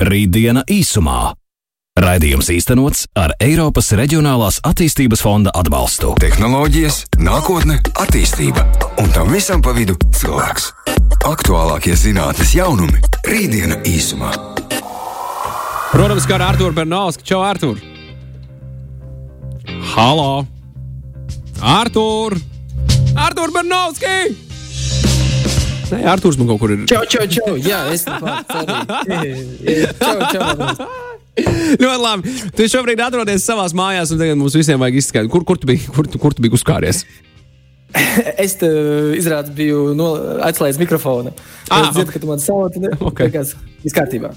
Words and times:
Rītdiena 0.00 0.62
īsumā. 0.64 1.34
Raidījums 2.00 2.46
īstenots 2.54 3.02
ar 3.20 3.34
Eiropas 3.44 3.90
Reģionālās 3.98 4.62
attīstības 4.64 5.20
fonda 5.20 5.52
atbalstu. 5.52 6.14
Tehnoloģijas, 6.22 7.02
nākotne, 7.20 7.76
attīstība 8.00 8.64
un 9.02 9.12
tam 9.12 9.28
visam 9.28 9.60
pa 9.60 9.74
vidu 9.76 9.98
cilvēks. 10.16 10.70
Aktuālākie 11.28 11.92
zinātnes 12.00 12.56
jaunumi- 12.56 12.96
Rītdiena 13.28 13.82
īsumā. 13.84 14.32
Protams, 15.92 16.24
kā 16.24 16.38
ar 16.40 16.48
Arthuru 16.48 16.72
Bernausku. 16.72 17.22
Čau, 17.22 17.44
Artur! 17.44 17.76
Halo! 19.92 20.46
Artur! 21.60 22.40
Artur 23.16 23.52
Bernausku! 23.52 24.49
Nē, 25.90 25.98
Arturs 26.12 26.36
man 26.38 26.46
kaut 26.50 26.60
kur 26.62 26.70
ir. 26.74 26.80
Čau, 26.90 27.02
čau, 27.10 27.24
čau! 27.30 27.52
Jā, 27.58 27.80
es 27.94 28.02
čau! 28.06 28.18
Ļoti 31.80 32.02
labi. 32.02 32.36
Tu 32.56 32.68
šobrīd 32.70 33.00
atrodies 33.02 33.44
savā 33.46 33.66
mājās, 33.76 34.12
un 34.12 34.20
tagad 34.20 34.38
mums 34.38 34.56
visiem 34.58 34.80
vajag 34.82 35.00
izskaidrot, 35.00 35.32
kur, 35.32 35.46
kur, 35.46 35.60
tu 35.60 35.70
biji, 35.70 35.86
kur, 35.94 36.08
kur 36.20 36.36
tu 36.36 36.44
biji 36.44 36.58
uzkāries. 36.58 37.04
Es 38.38 38.54
te 38.54 38.68
izrādās, 39.18 39.50
biju 39.54 39.96
no, 39.98 40.12
atslēdzis 40.46 40.78
mikrofonu. 40.78 41.32
Ah, 41.70 41.88
es 41.88 41.96
dzirdu, 41.96 42.12
ka 42.14 42.20
tu 42.22 42.28
man 42.28 42.42
sauc, 42.42 42.76
un 42.78 42.86
Ok. 43.08 43.24
okay. 43.26 43.42
viss 43.82 43.96
kārtībā. 43.96 44.30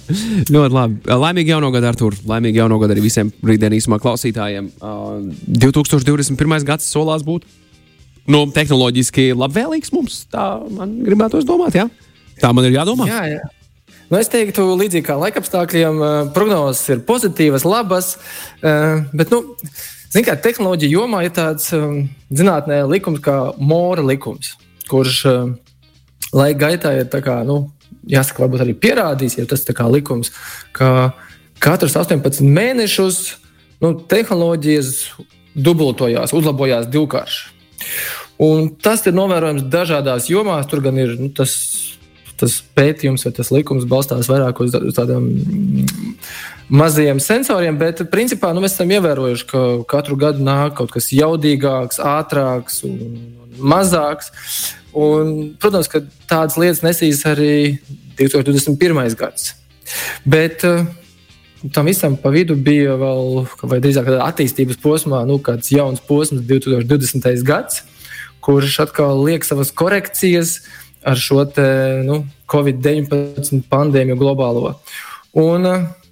Ļoti 0.49 0.73
labi. 0.73 0.97
Laimīgi 1.05 1.53
jauno 1.53 1.69
gadu, 1.73 1.91
Artur. 1.91 2.17
Laimīgi 2.29 2.63
jauno 2.63 2.79
gadu 2.81 2.95
arī 2.95 3.03
visiem 3.05 3.29
rītdienas 3.45 3.85
klausītājiem. 4.01 4.71
Uh, 4.81 5.29
2021. 5.61 6.65
gads 6.65 6.89
solās 6.89 7.25
būt 7.27 7.45
nu, 8.29 8.45
tehnoloģiski 8.53 9.31
labvēlīgs 9.37 9.93
mums. 9.95 10.23
Tā 10.31 10.45
man 10.71 10.99
gribētos 11.05 11.47
domāt, 11.47 11.77
jā. 11.79 11.87
Tā 12.41 12.53
man 12.55 12.67
ir 12.67 12.77
jādomā. 12.77 13.07
Jā, 13.09 13.23
jā. 13.35 13.49
Nu, 14.09 14.19
es 14.19 14.29
teiktu, 14.29 14.65
līdzīgi 14.77 15.07
kā 15.07 15.17
laikapstākļiem, 15.17 16.01
eh, 16.05 16.31
prognozes 16.35 16.83
ir 16.93 17.03
pozitīvas, 17.07 17.65
labas. 17.65 18.17
eh, 18.61 19.03
Bet, 19.13 19.31
nu, 19.31 19.57
mērā, 20.13 20.35
tehnoloģija 20.37 20.93
jomā 20.93 21.23
ir 21.25 21.31
tāds 21.33 21.71
um, 21.73 22.09
zinātnē 22.29 22.83
likums 22.85 23.19
kā 23.19 23.53
Mora 23.57 24.03
likums, 24.05 24.53
kurš 24.85 25.23
laika 26.33 26.59
gaitā 26.67 26.91
ir 26.99 27.07
kā, 27.09 27.39
nu, 27.47 27.71
jāsaka, 28.09 28.43
varbūt 28.43 28.61
arī 28.65 28.75
pierādījis, 28.77 29.39
ja 29.39 29.45
tas 29.49 29.65
ir 29.65 29.77
kā 29.77 29.87
likums, 29.89 30.29
ka 30.75 31.13
katrs 31.63 31.95
18 31.97 32.43
mēnešus 32.45 33.19
nu, 33.81 33.93
tehnoloģijas 34.09 34.93
dubultojās, 35.53 36.33
uzlabojās 36.33 36.89
divkārši. 36.93 37.52
Un 38.41 38.69
tas 38.81 39.03
ir 39.07 39.15
novērojams 39.15 39.67
dažādās 39.71 40.29
jomās. 40.31 40.67
Tur 40.69 40.81
gan 40.85 40.97
ir 40.99 41.15
nu, 41.19 41.29
tas, 41.35 41.53
tas 42.39 42.57
pētījums 42.75 43.25
vai 43.27 43.33
tas 43.35 43.51
likums 43.53 43.87
balstās 43.89 44.29
vairāk 44.31 44.61
uz 44.63 44.75
mm, 44.75 45.85
maziem 46.73 47.21
sensoriem, 47.23 47.77
bet 47.79 48.03
principā 48.11 48.53
nu, 48.53 48.63
mēs 48.63 48.77
esam 48.77 48.91
ievērojuši, 48.95 49.49
ka 49.51 49.63
katru 49.89 50.17
gadu 50.19 50.45
nāk 50.45 50.77
kaut 50.79 50.93
kas 50.95 51.11
jaudīgāks, 51.13 52.01
ātrāks 52.01 52.81
un 52.87 52.97
mazāks. 53.59 54.33
Un, 54.93 55.53
protams, 55.61 55.89
ka 55.89 56.03
tādas 56.29 56.57
lietas 56.61 56.83
nesīs 56.85 57.23
arī 57.25 57.79
2021. 58.19 59.15
gads. 59.17 59.53
Bet 60.29 60.61
uh, 60.67 60.85
tam 61.71 61.87
visam 61.87 62.17
pa 62.19 62.31
vidu 62.33 62.55
bija 62.59 62.97
vēl, 62.99 63.43
vai 63.69 63.79
drīzāk 63.83 64.07
tādā 64.09 64.27
attīstības 64.27 64.79
posmā, 64.83 65.23
nu, 65.29 65.39
kāds 65.43 65.71
jauns 65.71 66.03
posms, 66.03 66.43
2020. 66.49 67.43
gads, 67.47 67.83
kurš 68.43 68.79
atkal 68.83 69.23
liek 69.23 69.45
savas 69.47 69.71
korekcijas 69.71 70.57
ar 71.07 71.19
šo 71.19 71.45
te, 71.47 71.65
nu, 72.07 72.23
Covid-19 72.51 73.63
pandēmiju 73.71 74.19
globālo. 74.19 74.75
Un, 75.39 75.67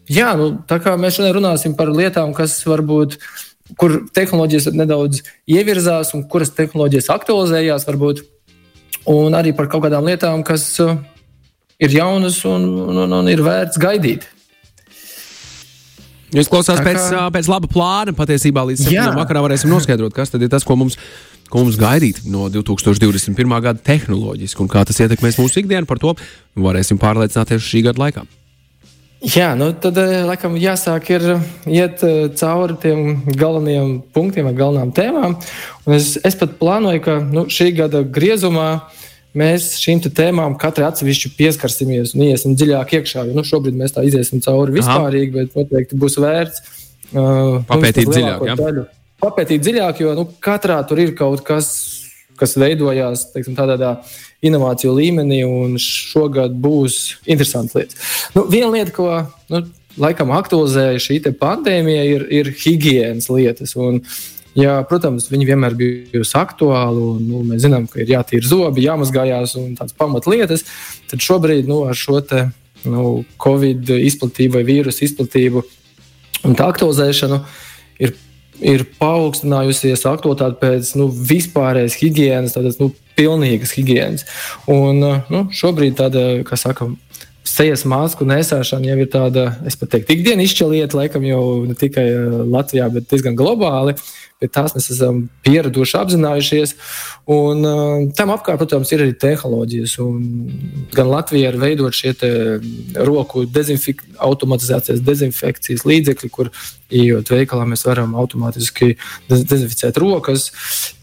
jā, 0.10 0.34
nu, 0.40 0.52
tā 0.68 0.80
kā 0.84 0.96
mēs 1.00 1.20
šodien 1.20 1.36
runāsim 1.38 1.76
par 1.78 1.92
lietām, 1.92 2.36
kas 2.36 2.60
varbūt 2.68 3.20
kur 3.80 4.02
tehnoloģijas 4.12 4.72
nedaudz 4.76 5.22
ievirzās 5.48 6.12
un 6.18 6.26
kuras 6.28 6.52
tehnoloģijas 6.58 7.08
aktualizējās, 7.14 7.88
varbūt, 7.88 8.24
un 9.12 9.38
arī 9.38 9.56
par 9.56 9.70
kaut 9.72 9.86
kādām 9.86 10.08
lietām, 10.10 10.44
kas 10.48 10.66
uh, 10.84 10.98
ir 11.80 11.96
jaunas 11.96 12.42
un, 12.48 12.68
un, 12.90 13.04
un, 13.06 13.18
un 13.22 13.32
ir 13.32 13.44
vērts 13.46 13.80
gaidīt. 13.82 14.28
Jūs 16.32 16.48
klausāties 16.52 16.86
pēc, 16.86 17.02
kā- 17.12 17.26
pēc 17.36 17.48
laba 17.52 17.68
plāna. 17.72 18.14
Patiesībā 18.16 18.64
līdz 18.70 18.86
Jā. 18.88 19.08
7. 19.12 19.18
vakarā 19.20 19.42
varēsim 19.44 19.72
noskaidrot, 19.74 20.14
kas 20.16 20.32
tad 20.32 20.42
ir 20.46 20.52
tas, 20.52 20.64
ko 20.64 20.78
mums, 20.80 20.96
ko 21.52 21.64
mums 21.66 21.76
gaidīt 21.80 22.22
no 22.26 22.48
2021. 22.50 23.62
gada 23.62 23.80
tehnoloģiski 23.84 24.64
un 24.64 24.70
kā 24.72 24.86
tas 24.88 25.00
ietekmēs 25.04 25.40
mūsu 25.42 25.60
ikdienu. 25.64 25.86
Par 25.90 26.00
to 26.00 26.16
varēsim 26.56 27.00
pārliecināties 27.02 27.60
šī 27.68 27.84
gada 27.90 28.00
laikā. 28.06 28.24
Jā, 29.22 29.52
nu 29.54 29.68
tad 29.78 30.00
laikam 30.26 30.56
jāsāk 30.58 31.12
ir 31.14 31.26
iet 31.70 32.00
cauri 32.40 32.74
tiem 32.82 33.20
galvenajiem 33.38 33.92
punktiem 34.16 34.48
galvenām 34.58 34.90
tēmām. 34.98 35.36
Un 35.86 35.94
es, 35.94 36.16
es 36.26 36.34
pat 36.40 36.56
plānoju, 36.58 37.04
ka 37.06 37.20
nu, 37.22 37.44
šī 37.46 37.68
gada 37.78 38.02
griezumā 38.02 38.82
mēs 39.38 39.74
šīm 39.82 40.02
tēmām 40.08 40.58
katrai 40.62 40.90
atsevišķi 40.90 41.34
pieskarsimies 41.38 42.16
un 42.16 42.26
iesim 42.28 42.56
dziļāk 42.58 42.96
iekšā. 43.00 43.26
Jo, 43.30 43.36
nu, 43.38 43.46
šobrīd 43.48 43.78
mēs 43.80 43.96
tā 43.96 44.06
iesim 44.08 44.44
cauri 44.44 44.76
vispārīgi, 44.80 45.32
bet 45.36 45.58
noteikti 45.58 46.00
būs 46.00 46.18
vērts 46.22 46.64
uh, 46.64 47.62
Papētīt 47.70 48.12
dziļāk, 48.12 48.48
jā? 48.50 48.58
daļu 48.60 48.88
Papētīt 49.22 49.62
dziļāk, 49.62 50.02
jo 50.02 50.16
nu, 50.18 50.26
katrā 50.42 50.80
tur 50.90 51.00
ir 51.04 51.14
kaut 51.18 51.44
kas, 51.46 51.68
kas 52.40 52.58
veidojās 52.58 53.28
teiksim, 53.36 53.54
tādā 53.58 54.00
inovāciju 54.42 54.96
līmenī, 54.98 55.44
un 55.46 55.78
šogad 55.82 56.56
būs 56.58 57.20
interesants 57.30 57.78
lietas. 57.78 58.00
Nu, 58.34 58.48
viena 58.50 58.72
lieta, 58.74 58.96
ko 58.96 59.10
nu, 59.54 59.62
laikam 60.02 60.34
aktualizēja 60.34 61.02
šī 61.04 61.20
pandēmija, 61.38 62.06
ir, 62.16 62.26
ir 62.42 62.52
higiēnas 62.64 63.30
lietas. 63.30 63.76
Un, 63.78 64.02
jā, 64.58 64.78
protams, 64.90 65.30
viņi 65.32 65.50
vienmēr 65.52 65.76
bijusi 65.80 66.38
aktuāli, 66.40 67.04
un 67.16 67.28
nu, 67.28 67.44
mēs 67.52 67.64
zinām, 67.66 67.88
ka 67.92 68.02
ir 68.04 68.16
jātīra 68.16 68.48
zobi, 68.48 68.86
jāmazgājās 68.88 69.56
un 69.62 69.76
tādas 69.80 69.98
pamatlietas. 69.98 70.66
Tad 71.12 71.24
šobrīd 71.24 71.70
nu, 71.70 71.84
ar 71.90 71.98
šo 71.98 72.20
te, 72.26 72.48
nu, 72.88 73.22
Covid 73.42 73.94
izplatību 74.00 74.60
vai 74.60 74.66
vīrusu 74.68 75.06
izplatību 75.08 75.64
un 76.48 76.58
tā 76.58 76.72
aktualizēšanu 76.74 77.44
ir 78.02 78.18
ir 78.62 78.84
paaugstinājusies 79.00 80.04
aktualitāte 80.06 80.60
pēc 80.62 80.92
nu, 81.00 81.08
vispārējais 81.10 81.98
higiēnas, 81.98 82.54
tādas 82.54 82.78
nu, 82.82 82.92
pilnīgas 83.18 83.74
higiēnas. 83.78 84.26
Un 84.72 85.02
nu, 85.02 85.42
šobrīd 85.56 85.98
tāda, 86.00 86.26
kā 86.48 86.58
saka, 86.60 86.92
sejas 87.48 87.84
masku 87.90 88.26
nesāšana 88.30 88.92
jau 88.92 88.98
ir 89.02 89.10
tāda, 89.12 89.48
es 89.68 89.78
pat 89.80 89.96
teiktu, 89.96 90.16
ikdienas 90.16 90.52
izšķelieta, 90.52 90.98
laikam 91.00 91.26
jau 91.26 91.42
ne 91.68 91.78
tikai 91.78 92.06
Latvijā, 92.54 92.88
bet 92.94 93.10
diezgan 93.12 93.38
globāli. 93.40 93.98
Pie 94.42 94.50
tās 94.50 94.74
mēs 94.74 94.88
esam 94.90 95.28
pieraduši, 95.46 95.98
apzinājušies. 96.00 96.72
Un, 97.30 97.62
uh, 97.62 98.08
tam 98.18 98.32
apkārt, 98.34 98.58
protams, 98.58 98.90
ir 98.92 99.04
arī 99.06 99.14
tehnoloģijas. 99.22 99.94
Un 100.02 100.24
gan 100.96 101.12
Latvijā 101.12 101.52
ir 101.54 101.60
veidot 101.62 101.94
šie 101.94 102.16
roku 103.06 103.46
dezinfik 103.46 104.02
automatizācijas 104.18 105.04
dezinfekcijas 105.06 105.86
līdzekļi, 105.86 106.32
kur 106.34 106.50
ejot 106.92 107.30
veikalā, 107.32 107.68
mēs 107.70 107.86
varam 107.88 108.18
automātiski 108.20 108.96
dez- 109.30 109.46
dezinficēt 109.48 110.02
rokas, 110.02 110.50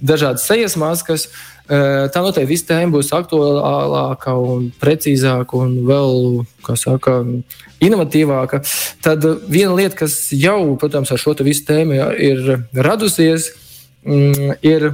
dažādas 0.03 0.47
sejas 0.51 0.77
maskas. 0.77 1.29
Eh, 1.69 2.09
Tā 2.09 2.23
noteikti 2.25 2.49
viss 2.49 2.65
tēma 2.65 2.95
būs 2.97 3.11
aktuālāka 3.13 4.33
un 4.41 4.71
precīzāka 4.81 5.59
un 5.61 5.75
vēl, 5.85 6.47
kā 6.65 6.77
saka, 6.81 7.21
inovatīvāka. 7.85 8.63
Tad 9.05 9.25
viena 9.49 9.75
lieta, 9.79 9.97
kas 10.05 10.17
jau, 10.35 10.77
protams, 10.81 11.13
ar 11.13 11.21
šo 11.23 11.37
visu 11.47 11.67
tēmu 11.69 11.99
ir 12.19 12.55
radusies, 12.75 13.53
mm, 14.07 14.59
ir 14.67 14.91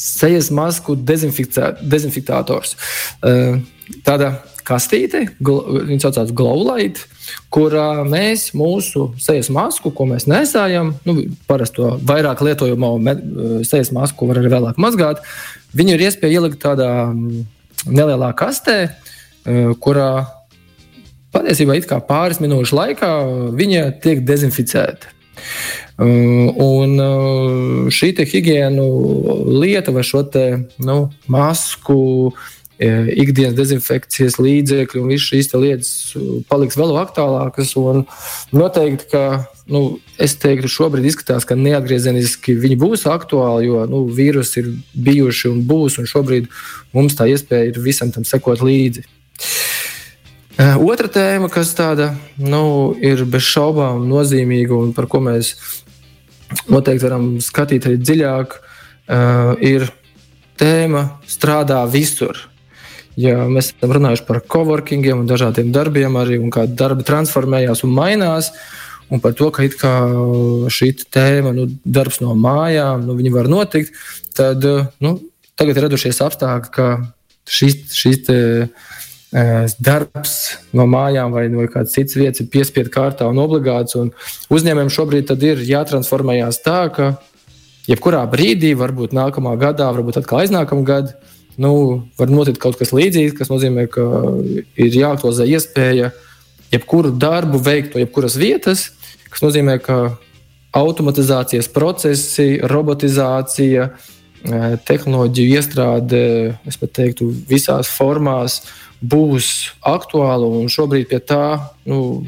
sejas 0.00 0.50
masku 0.50 0.96
dezinfiktators. 0.96 2.76
Eh, 3.22 3.60
Tāda 4.06 4.36
kastīte, 4.62 5.24
viņa 5.42 6.04
saucās 6.04 6.28
Glowlight, 6.30 7.00
kurā 7.50 8.04
mēs 8.06 8.52
mūsu 8.54 9.08
sejas 9.18 9.48
masku, 9.50 9.90
ko 9.90 10.06
mēs 10.06 10.28
nesājam, 10.30 10.92
nu, 11.08 11.24
parasti 11.50 11.80
to 11.80 11.88
vairāk 12.06 12.38
lietojamo 12.46 12.92
eh, 13.02 13.24
sejas 13.66 13.90
masku, 13.96 14.22
ko 14.22 14.30
var 14.30 14.38
arī 14.38 14.52
vēlāk 14.52 14.78
mazgāt, 14.78 15.24
viņu 15.74 15.96
ir 15.96 16.06
iespēja 16.06 16.38
ielikt 16.38 16.62
tādā 16.62 16.90
mm, 17.10 17.42
nelielā 17.90 18.30
kastē, 18.38 18.78
eh, 18.86 19.74
kurā 19.82 20.39
patiesībā 21.34 21.78
it 21.78 21.88
kā 21.90 22.00
pāris 22.04 22.42
minūšu 22.42 22.76
laikā 22.76 23.14
viņa 23.56 23.86
tiek 24.04 24.24
dezinficēta. 24.26 25.10
Uh, 25.10 25.16
Un 26.00 26.96
uh, 26.96 27.90
šī 27.92 28.14
te 28.16 28.24
higiēnu 28.24 28.86
lieta 29.60 29.92
vai 29.92 30.04
šo 30.06 30.22
te, 30.32 30.44
nu, 30.80 31.10
masku, 31.28 32.32
eh, 32.80 33.10
ikdienas 33.20 33.58
dezinfekcijas 33.58 34.38
līdzekļi 34.40 35.02
un 35.02 35.10
visas 35.12 35.28
šīs 35.28 35.52
lietas 35.60 35.90
uh, 36.16 36.38
paliks 36.48 36.78
vēl 36.80 36.96
aktuālākas. 37.02 37.74
Noteikti, 38.56 39.10
ka 39.12 39.24
nu, 39.68 39.98
es 40.16 40.38
teiktu, 40.40 40.72
šobrīd 40.72 41.10
izskatās, 41.10 41.44
ka 41.44 41.58
neatgriezeniski 41.60 42.56
viņi 42.56 42.80
būs 42.80 43.04
aktuāli, 43.10 43.68
jo 43.68 43.84
nu, 43.90 44.06
vīrusi 44.08 44.62
ir 44.62 44.72
bijuši 44.96 45.52
un 45.52 45.60
būs, 45.68 46.00
un 46.00 46.08
šobrīd 46.08 46.48
mums 46.96 47.18
tā 47.18 47.28
iespēja 47.28 47.74
ir 47.74 47.84
visam 47.84 48.08
tam 48.14 48.24
sekot 48.24 48.64
līdzi. 48.64 49.04
Otra 50.60 51.08
tēma, 51.08 51.48
kas 51.48 51.70
tāda 51.72 52.10
nu, 52.36 52.92
ir 53.00 53.22
bez 53.24 53.46
šaubām 53.48 54.02
nozīmīga 54.10 54.76
un 54.76 54.90
par 54.92 55.06
ko 55.08 55.22
mēs 55.24 55.54
noteikti 56.68 57.06
varam 57.06 57.30
skatīt 57.40 57.86
arī 57.88 58.00
dziļāk, 58.02 58.56
ir 59.64 59.86
tēma 60.60 61.06
strādā 61.30 61.80
visur. 61.88 62.44
Ja 63.20 63.46
mēs 63.48 63.72
esam 63.72 63.94
runājuši 63.96 64.26
par 64.28 64.42
coworkingiem 64.52 65.22
un 65.22 65.30
dažādiem 65.30 65.72
darbiem, 65.72 66.18
arī 66.20 66.38
kā 66.52 66.66
darbi 66.68 67.08
transformējās 67.08 67.84
un 67.86 67.96
mainās, 67.96 68.52
un 69.10 69.22
par 69.24 69.32
to, 69.38 69.48
ka 69.54 69.64
šī 70.70 70.92
tēma, 71.08 71.54
nu, 71.56 71.66
darbs 71.84 72.20
no 72.20 72.36
mājām, 72.36 73.08
nu, 73.08 73.16
var 73.32 73.48
notikt, 73.48 73.96
tad 74.36 74.64
nu, 75.00 75.16
tagad 75.56 75.80
ir 75.80 75.88
radušies 75.88 76.20
apstākļi, 76.26 76.72
ka 76.76 76.90
šīs, 77.50 77.82
šīs 77.96 78.22
te, 78.28 78.38
darbs 79.30 80.36
no 80.74 80.86
mājām 80.90 81.30
vai 81.34 81.46
no 81.52 81.62
kādas 81.70 81.94
citas 81.94 82.16
vietas 82.18 82.42
ir 82.42 82.50
piespiedu 82.50 82.90
kārtā 82.90 83.28
un 83.30 83.38
obligāts. 83.38 83.94
Un 83.98 84.10
uzņēmējiem 84.50 84.90
šobrīd 84.90 85.34
ir 85.46 85.62
jātransformējās 85.68 86.62
tā, 86.64 86.80
ka 86.94 87.12
jebkurā 87.90 88.24
brīdī, 88.30 88.72
varbūt 88.78 89.14
nākamā 89.16 89.56
gadā, 89.60 89.90
varbūt 89.94 90.20
atkal 90.20 90.42
aiznākamā 90.42 90.86
gadā, 90.86 91.14
nu, 91.60 91.72
var 92.18 92.32
notikt 92.32 92.60
kaut 92.62 92.78
kas 92.80 92.94
līdzīgs, 92.96 93.36
kas 93.38 93.50
nozīmē, 93.52 93.86
ka 93.92 94.06
ir 94.80 94.96
jāaktualizē 94.96 95.46
iespēja 95.50 96.10
jebkuru 96.72 97.12
darbu 97.18 97.60
veikt 97.62 97.94
no 97.94 98.02
jebkuras 98.02 98.38
vietas, 98.40 98.90
kas 99.30 99.42
nozīmē, 99.44 99.78
ka 99.82 99.98
automatizācijas 100.76 101.68
procesi, 101.74 102.60
robotizācija, 102.70 103.90
tehnoloģiju 104.88 105.56
iestrāde, 105.58 106.22
es 106.64 106.78
pat 106.80 106.94
teiktu, 106.96 107.28
visās 107.50 107.90
formās 107.92 108.62
būs 109.00 109.70
aktuāla. 109.86 110.48
Šobrīd 110.70 111.08
pie 111.10 111.20
tā 111.24 111.72
nu, 111.88 112.24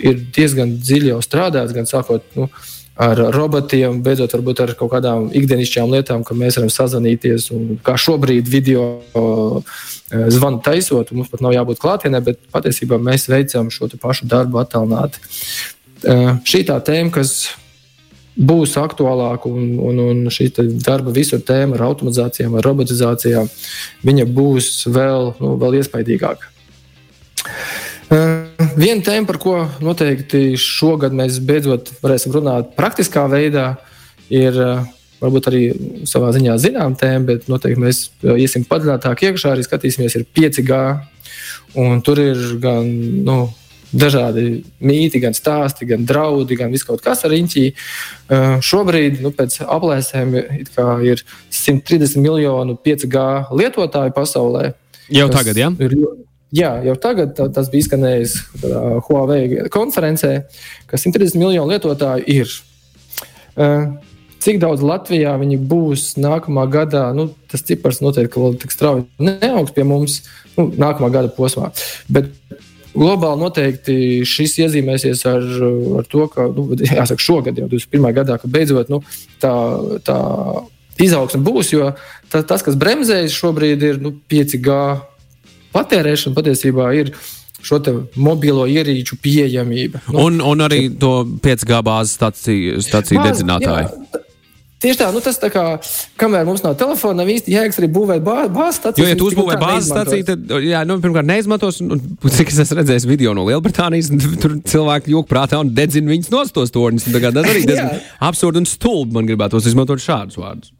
ir 0.00 0.22
diezgan 0.34 0.78
dziļi 0.80 1.12
jau 1.12 1.20
strādāts, 1.24 1.74
gan 1.76 1.88
sākot 1.88 2.24
nu, 2.38 2.48
ar 2.96 3.18
robotiem, 3.34 4.00
beidzot 4.06 4.34
ar 4.36 4.74
kaut 4.78 4.92
kādām 4.92 5.28
ikdienišķām 5.34 5.92
lietām, 5.96 6.24
ka 6.24 6.36
mēs 6.38 6.58
varam 6.60 6.70
sazvanīties. 6.72 7.50
Kā 7.86 7.96
šobrīd 7.98 8.48
video 8.48 8.86
zvanu 10.10 10.62
taisot, 10.64 11.10
mums 11.12 11.32
pat 11.32 11.42
nav 11.44 11.56
jābūt 11.56 11.82
klātienē, 11.82 12.22
bet 12.24 12.40
patiesībā 12.54 13.00
mēs 13.02 13.28
veicam 13.28 13.70
šo 13.74 13.90
pašu 14.00 14.30
darbu 14.30 14.62
attālināti. 14.62 15.20
Šī 16.44 16.64
tā 16.68 16.78
tēma, 16.84 17.10
kas 17.14 17.54
būs 18.34 18.74
aktuālāka, 18.80 19.50
un, 19.50 19.76
un, 19.78 20.00
un 20.02 20.32
šī 20.32 20.48
darba 20.82 21.12
visur 21.14 21.42
tēma 21.46 21.78
ar 21.78 21.86
automatizācijām, 21.90 22.56
ar 22.58 22.66
robotizācijām, 22.66 23.50
viņa 24.06 24.26
būs 24.34 24.72
vēl, 24.90 25.34
nu, 25.40 25.54
vēl 25.60 25.78
iespaidīgāka. 25.80 26.50
Viena 28.74 29.00
tēma, 29.06 29.26
par 29.26 29.38
ko 29.42 29.54
noteikti 29.82 30.58
šogad 30.60 31.14
mēs 31.16 31.38
beidzot 31.46 31.94
varēsim 32.02 32.34
runāt 32.34 32.74
praktiskā 32.78 33.24
veidā, 33.30 33.74
ir 34.30 34.58
varbūt 35.22 35.48
arī 35.50 35.62
savā 36.08 36.32
ziņā 36.34 36.56
zinām 36.60 36.96
tēma, 36.98 37.24
bet 37.30 37.48
noteikti 37.50 37.80
mēs 37.80 38.04
iesim 38.34 38.66
padziļinātāk 38.68 39.28
iekšā, 39.30 39.54
arī 39.54 39.64
skatīsimies, 39.66 40.18
ir 40.18 40.26
5G. 40.36 40.80
Un 41.80 42.02
tur 42.06 42.20
ir 42.22 42.40
gan 42.62 42.90
nu, 43.26 43.38
dažādi 43.94 44.64
mīti, 44.84 45.20
gan 45.22 45.36
stāsti, 45.36 45.86
gan 45.88 46.04
draudi, 46.08 46.58
gan 46.58 46.72
viss 46.74 46.86
kaut 46.86 47.02
kas 47.04 47.24
ar 47.24 47.32
riņķī. 47.34 47.64
Šobrīd, 48.64 49.20
nu, 49.24 49.32
pēc 49.34 49.60
aplēsēm, 49.64 50.36
ir 51.06 51.24
130 51.54 52.20
miljonu 52.22 52.76
5G 52.84 53.26
lietotāju 53.54 54.14
pasaulē. 54.16 54.72
Jau 55.14 55.28
tagad, 55.32 55.58
jā? 55.60 55.68
Ja? 55.68 55.88
Ir, 55.88 55.96
jā, 56.54 56.72
jau 56.88 56.96
tagad 57.00 57.34
tā, 57.36 57.48
tas 57.52 57.68
bija 57.72 57.84
izskanējis 57.84 58.38
uh, 58.40 58.96
Huawei 59.06 59.68
konferencē, 59.72 60.34
ka 60.90 61.00
130 61.00 61.38
miljonu 61.40 61.74
lietotāju 61.74 62.26
ir. 62.40 62.58
Uh, 63.54 63.94
Cik 64.44 64.58
daudz 64.60 64.82
Latvijā 64.84 65.30
viņi 65.40 65.56
būs 65.70 66.18
nākamā 66.20 66.66
gadā, 66.68 67.06
nu, 67.16 67.30
tas 67.48 67.62
cipars 67.64 68.02
noteikti 68.04 68.42
vēl 68.42 68.58
tik 68.60 68.74
strauji 68.74 69.06
neaugs 69.16 69.72
pie 69.72 69.86
mums 69.88 70.18
nu, 70.58 70.66
nākamā 70.68 71.08
gada 71.14 71.30
posmā. 71.32 71.70
Bet 72.12 72.28
globāli 72.94 73.42
noteikti 73.42 73.96
šis 74.28 74.58
iezīmēsies 74.64 75.24
ar, 75.30 75.46
ar 76.00 76.08
to, 76.10 76.26
ka, 76.32 76.48
nu, 76.54 76.68
jāsaka, 76.78 77.20
šogad, 77.22 77.58
jau 77.58 77.68
21. 77.70 78.10
gadā, 78.16 78.38
ka 78.40 78.50
beidzot 78.50 78.92
nu, 78.92 79.02
tā, 79.42 79.54
tā 80.06 80.18
izaugsme 81.02 81.42
būs, 81.44 81.72
jo 81.74 81.92
tā, 82.32 82.44
tas, 82.46 82.62
kas 82.64 82.78
bremzējas 82.78 83.34
šobrīd, 83.34 83.88
ir 83.90 84.02
nu, 84.02 84.14
5G 84.30 84.78
patērēšana 85.74 86.38
patiesībā 86.38 86.90
ir 87.00 87.14
šo 87.64 87.80
mobilo 88.20 88.66
ierīču 88.68 89.16
pieejamība. 89.24 90.04
Nu, 90.12 90.26
un, 90.28 90.42
un 90.44 90.64
arī 90.66 90.86
to 91.00 91.24
5G 91.44 91.80
bāzes 91.86 92.18
staciju 92.18 93.24
dedzinātāju. 93.24 93.88
Jā, 93.88 94.24
Tieši 94.84 95.00
tā, 95.00 95.06
nu 95.14 95.22
tas 95.24 95.38
tā 95.40 95.48
kā, 95.48 95.62
kamēr 96.20 96.44
mums 96.44 96.60
nav 96.64 96.74
telefona, 96.76 97.22
nav 97.22 97.30
īsti 97.32 97.54
jēgas 97.54 97.80
arī 97.80 97.88
būvēt 97.94 98.24
bāzes 98.24 98.80
stāciju. 98.82 99.06
Jo, 99.06 99.14
ja 99.14 99.16
tu 99.16 99.28
uzbūvē 99.30 99.56
bāzes 99.62 99.88
stāciju, 99.88 100.26
tad, 100.28 100.54
jā, 100.60 100.82
nu, 100.84 100.98
pirmkārt, 101.00 101.28
neizmantos, 101.30 101.80
un, 101.80 101.96
un 101.96 102.34
cik 102.36 102.52
es 102.52 102.60
esmu 102.66 102.82
redzējis 102.82 103.08
video 103.08 103.32
no 103.36 103.46
Lielbritānijas, 103.48 104.12
tur 104.42 104.58
cilvēki 104.60 105.14
jok 105.16 105.30
prātā 105.30 105.62
un 105.64 105.72
dedzina 105.72 106.12
viņus 106.12 106.32
nostos 106.34 106.74
torņus. 106.74 107.08
Tas 107.08 107.28
arī 107.32 107.64
diezgan 107.70 107.96
absurdi 108.28 108.60
un 108.60 108.68
stulbi 108.68 109.16
man 109.16 109.30
gribētos 109.30 109.70
izmantot 109.72 110.04
šādus 110.04 110.40
vārdus. 110.42 110.74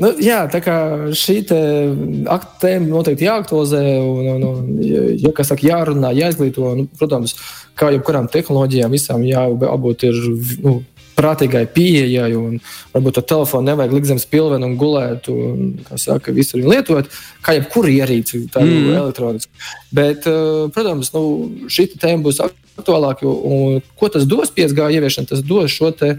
Nu, 0.00 0.14
jā, 0.22 0.44
tā 0.48 0.62
kā 0.64 0.74
šī 1.16 1.42
tēma 1.48 2.86
noteikti 2.88 3.26
jāaktualizē, 3.26 3.80
un, 4.00 4.28
un, 4.32 4.46
un 4.48 4.78
ja, 4.80 5.32
kas 5.36 5.50
saka, 5.52 5.66
jārunā, 5.68 6.14
jāizglīto. 6.16 6.70
Nu, 6.78 6.86
protams, 6.96 7.34
kā 7.76 7.90
jebkurām 7.92 8.28
tehnoloģijām, 8.32 8.94
visām 8.96 9.26
jābūt 9.28 10.06
ir 10.08 10.20
nu, 10.64 10.78
prātīgai 11.20 11.64
pieejai, 11.74 12.30
un 12.38 12.58
varbūt 12.94 13.20
ar 13.20 13.26
telefonu 13.34 13.70
nevajag 13.70 13.96
likt 13.96 14.10
zem 14.10 14.20
spilvena 14.22 14.68
un 14.68 14.76
gulēt, 14.80 15.30
un, 15.32 15.72
saka, 16.00 16.34
visur 16.36 16.64
lietot, 16.64 17.10
kā 17.44 17.56
jebkuru 17.58 17.92
ierīci, 17.92 18.46
tādu 18.52 18.72
mm. 18.72 18.92
elektronisku. 19.02 19.66
Bet, 19.94 20.28
eh, 20.30 20.66
protams, 20.74 21.12
nu, 21.16 21.24
šī 21.70 21.90
tēma 21.96 22.24
būs 22.26 22.42
aktuālāka, 22.46 23.28
un 23.28 23.82
ko 24.00 24.12
tas 24.12 24.28
dos 24.28 24.52
5G 24.56 24.92
ieviešana, 24.96 25.32
tas 25.34 25.44
dos 25.46 25.72
šo 25.72 25.92
te, 25.96 26.14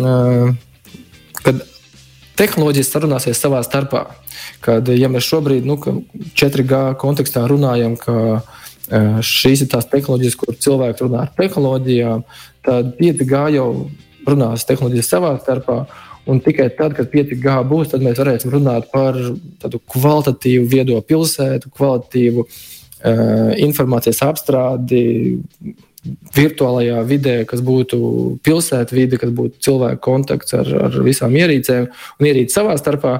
uh, 0.00 0.54
kad 1.42 1.60
tehnoloģijas 2.38 2.92
sarunāsies 2.94 3.40
savā 3.40 3.60
starpā. 3.66 4.06
Kad, 4.64 4.88
ja 4.94 5.10
mēs 5.10 5.26
šobrīd, 5.26 5.66
nu, 5.66 5.76
4G 6.38 6.82
kontekstā 7.00 7.44
runājam, 7.50 7.96
ka 7.98 8.40
šīs 9.24 9.64
ir 9.64 9.70
tās 9.72 9.88
tehnoloģijas, 9.90 10.36
kur 10.38 10.56
cilvēki 10.56 11.04
runā 11.04 11.26
ar 11.26 11.32
tehnoloģijām, 11.36 12.22
tad 12.64 12.94
5G 13.00 13.42
jau 13.58 13.68
runās 14.28 14.66
tehnoloģijas 14.68 15.10
savā 15.14 15.34
starpā. 15.40 15.82
Un 16.28 16.42
tikai 16.44 16.68
tad, 16.76 16.92
kad 16.96 17.08
5G 17.08 17.52
būs, 17.70 17.92
tad 17.94 18.02
mēs 18.04 18.18
varēsim 18.20 18.52
runāt 18.52 18.90
par 18.92 19.16
tādu 19.62 19.80
kvalitatīvu 19.94 20.66
viedo 20.68 20.98
pilsētu, 21.08 21.70
kvalitatīvu 21.72 22.44
uh, 22.44 23.52
informācijas 23.64 24.20
apstrādi 24.26 25.04
virtuālajā 26.36 27.00
vidē, 27.08 27.36
kas 27.48 27.62
būtu 27.64 27.98
pilsēta 28.44 28.96
vide, 28.96 29.18
kas 29.20 29.32
būtu 29.34 29.62
cilvēku 29.64 30.02
kontakts 30.04 30.54
ar, 30.56 30.68
ar 30.88 30.98
visām 31.04 31.34
ierīcēm 31.36 31.88
un 31.88 32.28
ierīci 32.30 32.54
savā 32.54 32.76
starpā. 32.80 33.18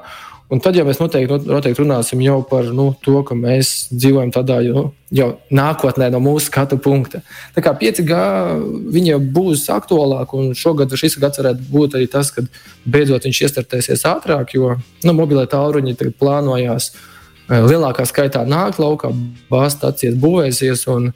Un 0.49 0.63
tad 0.65 0.79
jau 0.79 0.85
mēs 0.89 0.97
noteikti, 0.97 1.37
noteikti 1.45 1.83
runāsim 1.83 2.23
jau 2.25 2.39
par 2.49 2.71
nu, 2.73 2.87
to, 3.05 3.19
ka 3.29 3.35
mēs 3.37 3.91
dzīvojam 3.93 4.31
tādā 4.33 4.63
nu, 4.65 4.87
jau 5.13 5.27
nākotnē 5.53 6.09
no 6.15 6.23
mūsu 6.25 6.47
skatu 6.49 6.79
punkta. 6.81 7.21
Tā 7.53 7.65
kā 7.65 7.75
5G 7.77 9.19
būs 9.37 9.67
aktuālāk, 9.75 10.33
un 10.39 10.55
šogad 10.57 10.97
šis 10.97 11.19
gads 11.21 11.43
varētu 11.43 11.69
būt 11.69 11.99
arī 11.99 12.09
tas, 12.09 12.33
kad 12.33 12.49
beidzot 12.89 13.29
viņš 13.29 13.43
iestartēsies 13.45 14.09
ātrāk, 14.09 14.57
jo 14.57 14.79
nu, 15.05 15.17
mobilē 15.21 15.45
tālruņi 15.53 15.99
plānojās 16.17 16.95
eh, 16.95 17.61
lielākā 17.69 18.09
skaitā 18.09 18.47
nākt 18.49 18.81
laukā, 18.81 19.13
bāzes 19.53 19.77
stācijas 19.77 20.17
būvēsies. 20.17 20.89
Un, 20.95 21.13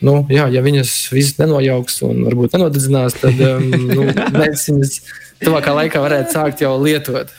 nu, 0.00 0.20
jā, 0.32 0.48
ja 0.48 0.64
viņas 0.64 0.94
visas 1.12 1.36
nenojauks 1.42 2.00
un 2.08 2.24
varbūt 2.30 2.56
nenodedzinās, 2.56 3.20
tad 3.20 3.44
um, 3.44 3.74
nu, 3.92 4.08
viņas 4.40 5.02
tuvākā 5.44 5.74
laikā 5.76 6.02
varētu 6.02 6.36
sākt 6.36 6.62
jau 6.64 6.74
lietot. 6.82 7.32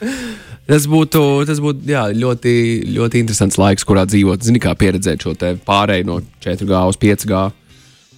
Tas 0.70 0.86
būtu, 0.88 1.22
tas 1.50 1.60
būtu 1.62 1.90
jā, 1.90 2.04
ļoti, 2.16 2.54
ļoti 2.96 3.24
interesants 3.24 3.58
laiks, 3.60 3.86
kurā 3.88 4.06
dzīvot. 4.08 4.44
Zini, 4.46 4.62
kā 4.62 4.76
pieredzēt 4.78 5.26
šo 5.26 5.34
pārēju 5.66 6.08
no 6.08 6.20
4G 6.44 6.84
uz 6.92 7.00
5G. 7.02 7.42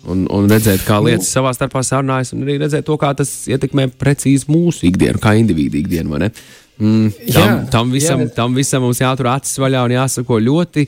Un, 0.04 0.26
un 0.36 0.50
redzēt, 0.52 0.82
kā 0.84 0.98
nu. 1.00 1.08
lietas 1.08 1.30
nu, 1.30 1.32
savā 1.32 1.54
starpā 1.56 1.80
sarunājas, 1.88 2.34
un 2.36 2.44
arī 2.44 2.58
redzēt 2.60 2.84
to, 2.90 2.98
kā 3.00 3.14
tas 3.16 3.30
ietekmē 3.48 3.88
precīzi 3.96 4.50
mūsu 4.52 4.90
ikdienu, 4.90 5.22
kā 5.24 5.32
individu 5.40 5.80
ikdienu. 5.80 6.12
Mm, 6.20 7.14
tam, 7.32 7.46
jā, 7.48 7.54
tam, 7.72 7.94
visam, 7.94 8.26
jā. 8.26 8.34
tam 8.36 8.58
visam 8.58 8.84
mums 8.84 9.00
jātur 9.00 9.30
acis 9.32 9.62
vaļā 9.64 9.86
un 9.88 9.96
jāsako 9.96 10.42
ļoti, 10.44 10.84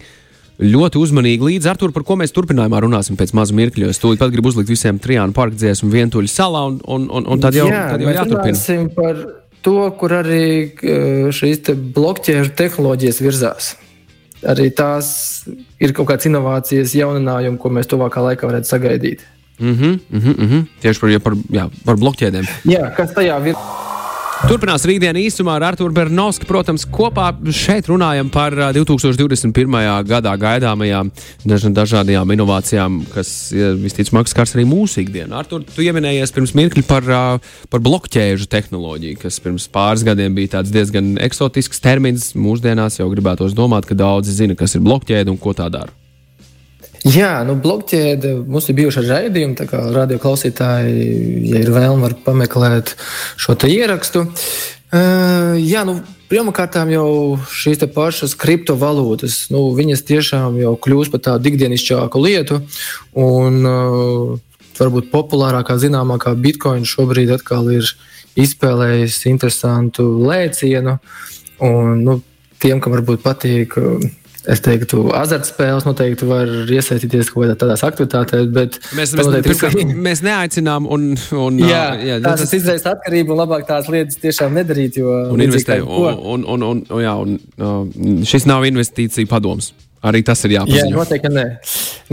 ļoti 0.60 1.00
uzmanīgi 1.02 1.48
līdzi. 1.50 1.70
Ar 1.70 1.80
to, 1.80 1.90
par 1.96 2.06
ko 2.08 2.18
mēs 2.20 2.36
turpinājumā 2.36 2.82
runāsim 2.86 3.18
pēc 3.20 3.34
maza 3.38 3.56
mirkļa. 3.58 3.90
Es 3.92 4.02
tūlīt 4.02 4.22
pat 4.22 4.34
gribu 4.34 4.52
uzlikt 4.52 4.72
visiem 4.72 5.00
trijām 5.02 5.34
parku 5.36 5.58
dziesmu 5.60 5.90
vientuļu 5.92 6.32
salā, 6.32 6.66
un, 6.72 6.80
un, 6.88 7.10
un, 7.10 7.28
un 7.36 7.44
tad 7.44 7.58
jau, 7.58 7.68
jā, 7.72 7.88
tad 7.92 8.06
jau 8.06 8.16
jāturpina 8.16 9.16
to, 9.66 9.80
kur 10.00 10.14
arī 10.14 10.46
šīs 11.34 11.64
te 11.66 11.74
blokķēžu 11.74 12.54
tehnoloģijas 12.56 13.22
virzās. 13.26 13.76
arī 14.46 14.70
tās 14.70 15.08
ir 15.82 15.94
kaut 15.98 16.12
kādas 16.12 16.28
inovācijas, 16.30 16.94
jauninājumi, 16.94 17.58
ko 17.58 17.72
mēs 17.74 17.90
tuvākā 17.90 18.22
laikā 18.22 18.46
varētu 18.46 18.70
sagaidīt. 18.70 19.26
-hmm, 19.60 20.00
mm 20.10 20.20
-hmm, 20.22 20.36
mm 20.38 20.48
-hmm. 20.50 20.66
Tieši 20.82 21.00
par, 21.00 21.10
ja 21.10 21.20
par, 21.20 21.34
jā, 21.52 21.70
par 21.86 21.96
blokķēdēm. 21.96 22.46
Jā, 22.66 22.96
kas 22.96 23.14
tajā 23.14 23.48
ir? 23.48 23.56
Turpinās 24.44 24.84
rītdiena 24.84 25.22
īsumā 25.24 25.54
ar 25.56 25.64
Arthuru 25.70 25.96
Bernovski. 25.96 26.46
Protams, 26.50 26.84
kopā 26.92 27.30
šeit 27.56 27.88
runājam 27.88 28.28
par 28.34 28.54
2021. 28.76 29.78
gadā 30.10 30.34
gaidāmajām 30.42 31.10
dažādajām 31.48 32.36
inovācijām, 32.36 33.00
kas 33.14 33.32
visticamāk 33.80 34.30
skars 34.30 34.58
arī 34.58 34.68
mūsu 34.68 35.06
ikdienu. 35.06 35.38
Artur, 35.40 35.64
tu 35.64 35.80
pieminējies 35.80 36.36
pirms 36.36 36.56
mirkļa 36.60 36.86
par, 36.90 37.12
par 37.72 37.86
blokķēžu 37.88 38.52
tehnoloģiju, 38.52 39.24
kas 39.24 39.40
pirms 39.42 39.70
pāris 39.72 40.04
gadiem 40.06 40.36
bija 40.36 40.66
diezgan 40.68 41.16
eksotisks 41.26 41.82
termins. 41.82 42.34
Mūsdienās 42.36 43.00
jau 43.00 43.08
gribētos 43.16 43.56
domāt, 43.56 43.88
ka 43.88 43.98
daudzi 43.98 44.36
zina, 44.36 44.60
kas 44.60 44.76
ir 44.76 44.84
blokķēde 44.86 45.32
un 45.32 45.40
ko 45.40 45.56
tā 45.56 45.72
dara. 45.72 45.96
Jā, 47.06 47.44
nu, 47.46 47.54
blokķēde 47.62 48.32
mums 48.50 48.66
ir 48.72 48.80
bijuši 48.80 49.04
raidījumi, 49.06 49.54
tā 49.60 49.68
kā 49.70 49.78
radio 49.94 50.18
klausītāji, 50.24 51.04
ja 51.52 51.60
ir 51.62 51.70
vēlme, 51.70 52.02
var 52.02 52.16
pameklēt 52.26 52.96
šo 53.38 53.54
ierakstu. 53.70 54.24
Uh, 54.96 55.54
jā, 55.62 55.84
nu, 55.86 56.00
pirmkārt, 56.32 56.80
jau 56.90 57.38
šīs 57.54 57.86
pašas 57.94 58.34
kriptovalūtas, 58.42 59.52
nu, 59.54 59.68
viņas 59.78 60.02
tiešām 60.08 60.58
jau 60.58 60.74
kļūst 60.82 61.14
par 61.14 61.24
tādu 61.30 61.52
ikdienišķāku 61.52 62.24
lietu. 62.26 62.60
Un, 63.14 63.62
uh, 63.70 64.66
varbūt 64.82 65.14
populārākā, 65.14 65.78
zināmākā 65.78 66.34
bitkoina 66.42 66.90
šobrīd 66.90 67.38
atkal 67.38 67.70
ir 67.76 67.94
izspēlējis 68.34 69.22
interesantu 69.30 70.10
lēcienu. 70.26 70.98
Un, 71.70 72.02
nu, 72.02 72.22
tiem, 72.58 72.82
kam 72.82 72.98
varbūt 72.98 73.22
patīk. 73.22 73.78
Uh, 73.78 74.10
Es 74.52 74.62
teiktu, 74.62 75.08
azartspēles 75.18 75.88
noteikti 75.88 76.28
var 76.30 76.50
iesaistīties 76.70 77.32
kaut 77.34 77.46
kādās 77.46 77.60
tādās 77.62 77.84
aktivitātēs, 77.88 78.50
bet 78.54 78.78
mēs, 78.98 79.16
mēs, 79.18 79.30
pirmkārt, 79.48 79.96
mēs 80.08 80.22
neaicinām. 80.26 80.86
Un, 80.92 81.08
un, 81.34 81.58
jā, 81.64 81.86
jā, 82.06 82.20
tās 82.24 82.44
tas 82.44 82.54
izraisa 82.58 82.94
atkarību 82.94 83.34
un 83.34 83.42
labāk 83.42 83.66
tās 83.70 83.90
lietas 83.90 84.20
tiešām 84.22 84.54
nedarīt. 84.60 85.00
Un 85.02 85.42
investēt. 85.48 85.82
Un, 85.82 86.22
un, 86.36 86.46
un, 86.46 86.68
un, 86.70 86.86
jā, 87.02 87.16
un, 87.26 88.22
šis 88.28 88.46
nav 88.50 88.68
investīcija 88.70 89.30
padoms. 89.32 89.74
Arī 90.06 90.20
tas 90.22 90.44
ir 90.46 90.54
jāpazīst. 90.54 90.84
Jā, 90.84 90.94
noteikti 90.94 91.30
nē. 91.34 91.44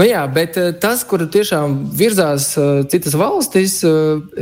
Nu, 0.01 0.07
jā, 0.09 0.23
bet 0.33 0.57
tas, 0.81 1.03
kur 1.05 1.27
tiešām 1.29 1.75
virzās 1.99 2.55
citas 2.89 3.17
valstis, 3.21 3.75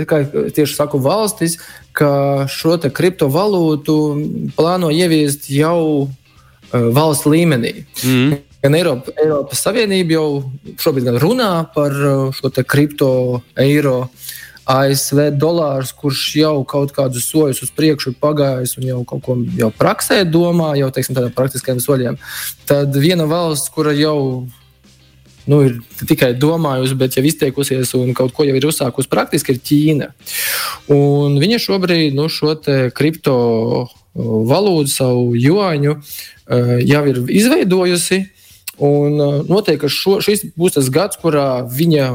kā 0.06 0.20
tieši 0.30 0.76
saku, 0.76 1.00
valstis, 1.02 1.58
ka 1.96 2.46
šo 2.46 2.76
kriptovalūtu 2.94 3.98
plāno 4.54 4.94
ieviest 4.94 5.50
jau 5.50 5.80
Uh, 6.10 6.19
valsts 6.72 7.28
līmenī. 7.28 7.84
Mm. 8.04 8.38
Gan 8.60 8.76
Eiropa, 8.76 9.14
Eiropas 9.16 9.62
Savienība 9.64 10.18
jau 10.18 10.26
šobrīd 10.82 11.08
runā 11.22 11.52
par 11.74 11.94
uh, 11.96 12.36
šo 12.36 12.52
kripto 12.68 13.12
eiro. 13.58 14.10
ASV 14.70 15.32
dolārs, 15.34 15.90
kurš 15.96 16.20
jau 16.38 16.52
kaut 16.68 16.92
kādus 16.94 17.24
soļus 17.32 17.62
uz 17.64 17.72
priekšu 17.74 18.12
ir 18.12 18.18
pagājis 18.22 18.76
un 18.78 18.86
jau 18.86 19.00
kaut 19.08 19.24
ko 19.24 19.34
jau 19.58 19.70
praksē 19.74 20.20
domā, 20.28 20.76
jau 20.78 20.90
teiksim, 20.94 21.16
tādiem 21.16 21.34
praktiskiem 21.34 21.80
soļiem, 21.82 22.18
tad 22.68 22.94
viena 22.94 23.26
valsts, 23.26 23.72
kura 23.74 23.96
jau 23.96 24.46
nu, 25.50 25.60
ir 25.66 25.80
tikai 26.06 26.32
domājusi, 26.38 26.98
bet 27.00 27.16
jau 27.18 27.24
izteikusies 27.26 27.94
un 27.98 28.12
kaut 28.14 28.34
ko 28.36 28.46
jau 28.46 28.54
ir 28.54 28.66
uzsākusi 28.68 29.10
praktiski, 29.10 29.56
ir 29.56 29.64
Ķīna. 29.66 30.10
Un 30.94 31.40
viņa 31.42 31.58
šobrīd 31.64 32.14
nu, 32.14 32.28
šo 32.30 32.54
kripto 32.94 33.40
valūtu, 34.50 34.92
savu 34.92 35.32
juāņu, 35.38 35.96
eh, 35.96 36.76
jau 36.88 37.06
ir 37.08 37.22
izveidojusi. 37.28 38.20
Un 38.80 39.20
eh, 39.20 39.40
noteikti, 39.48 39.90
šo, 39.92 40.20
šis 40.24 40.46
būs 40.56 40.78
tas 40.78 40.88
gads, 40.92 41.18
kurā 41.20 41.62
viņa 41.68 42.10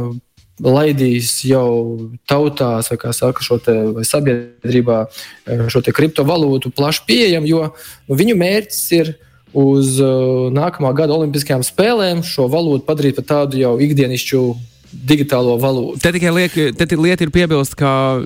laidīs 0.63 1.43
jau 1.43 1.99
tautās, 2.29 2.87
vai 2.91 2.97
kā 2.97 3.11
saka, 3.13 3.43
šo 3.43 3.59
te, 3.59 3.75
vai 3.97 4.05
sabiedrībā 4.07 5.01
eh, 5.05 5.67
šo 5.69 5.83
kriptovalūtu 5.83 6.71
plaši 6.71 7.03
pieejamu, 7.07 7.49
jo 7.49 7.63
nu, 8.07 8.15
viņu 8.15 8.37
mērķis 8.39 8.83
ir 8.95 9.15
uz 9.55 9.95
uh, 10.03 10.51
nākamā 10.51 10.89
gada 10.91 11.15
Olimpiskajām 11.15 11.61
spēlēm 11.63 12.25
šo 12.27 12.49
valūtu 12.51 12.83
padarīt 12.83 13.15
par 13.21 13.27
tādu 13.29 13.61
jau 13.61 13.77
ikdienišķu 13.79 14.41
digitālo 14.91 15.55
valūtu. 15.61 16.01
Te 16.03 16.11
tikai 16.15 16.33
liek, 16.35 16.57
te 16.75 16.87
lieta 16.99 17.23
ir 17.23 17.31
piebilst, 17.31 17.75
ka 17.79 18.19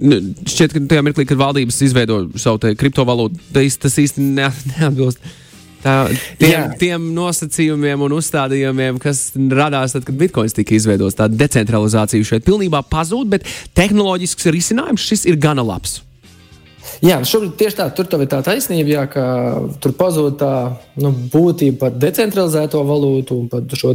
šķiet, 0.00 0.74
ka 0.74 0.82
tajā 0.90 1.04
mirklī, 1.04 1.26
kad 1.28 1.40
valdības 1.40 1.80
izveido 1.86 2.22
savu 2.40 2.72
kriptovalūtu, 2.80 3.40
tas 3.52 4.00
īsti 4.00 4.24
ne, 4.24 4.48
neatbilst. 4.74 5.22
Tā, 5.80 5.94
tiem, 6.36 6.50
Jā. 6.50 6.64
tiem 6.76 7.06
nosacījumiem 7.16 8.02
un 8.04 8.12
uzstādījumiem, 8.18 8.98
kas 9.00 9.30
radās 9.32 9.94
tad, 9.94 10.04
kad 10.04 10.18
bitkoins 10.20 10.52
tika 10.56 10.74
izveidots, 10.76 11.16
tā 11.16 11.24
decentralizācija 11.32 12.26
šeit 12.34 12.44
pilnībā 12.44 12.82
pazūd, 12.92 13.30
bet 13.32 13.48
tehnoloģisks 13.78 14.50
risinājums 14.52 15.06
šis 15.08 15.24
ir 15.30 15.40
gana 15.40 15.64
labs. 15.64 16.02
Jā, 17.04 17.20
šobrīd 17.24 17.54
tieši 17.60 17.78
tā, 17.78 17.86
tur 17.96 18.08
ir 18.20 18.28
tā 18.28 18.42
taisnība, 18.44 18.92
jā, 18.92 19.06
ka 19.08 19.24
tur 19.80 19.94
pazūd 19.96 20.36
tā 20.40 20.52
nu, 21.00 21.14
būtība 21.32 21.86
par 21.86 21.96
decentralizēto 22.02 22.82
valūtu 22.84 23.38
un 23.40 23.48
par 23.52 23.64
šo 23.80 23.94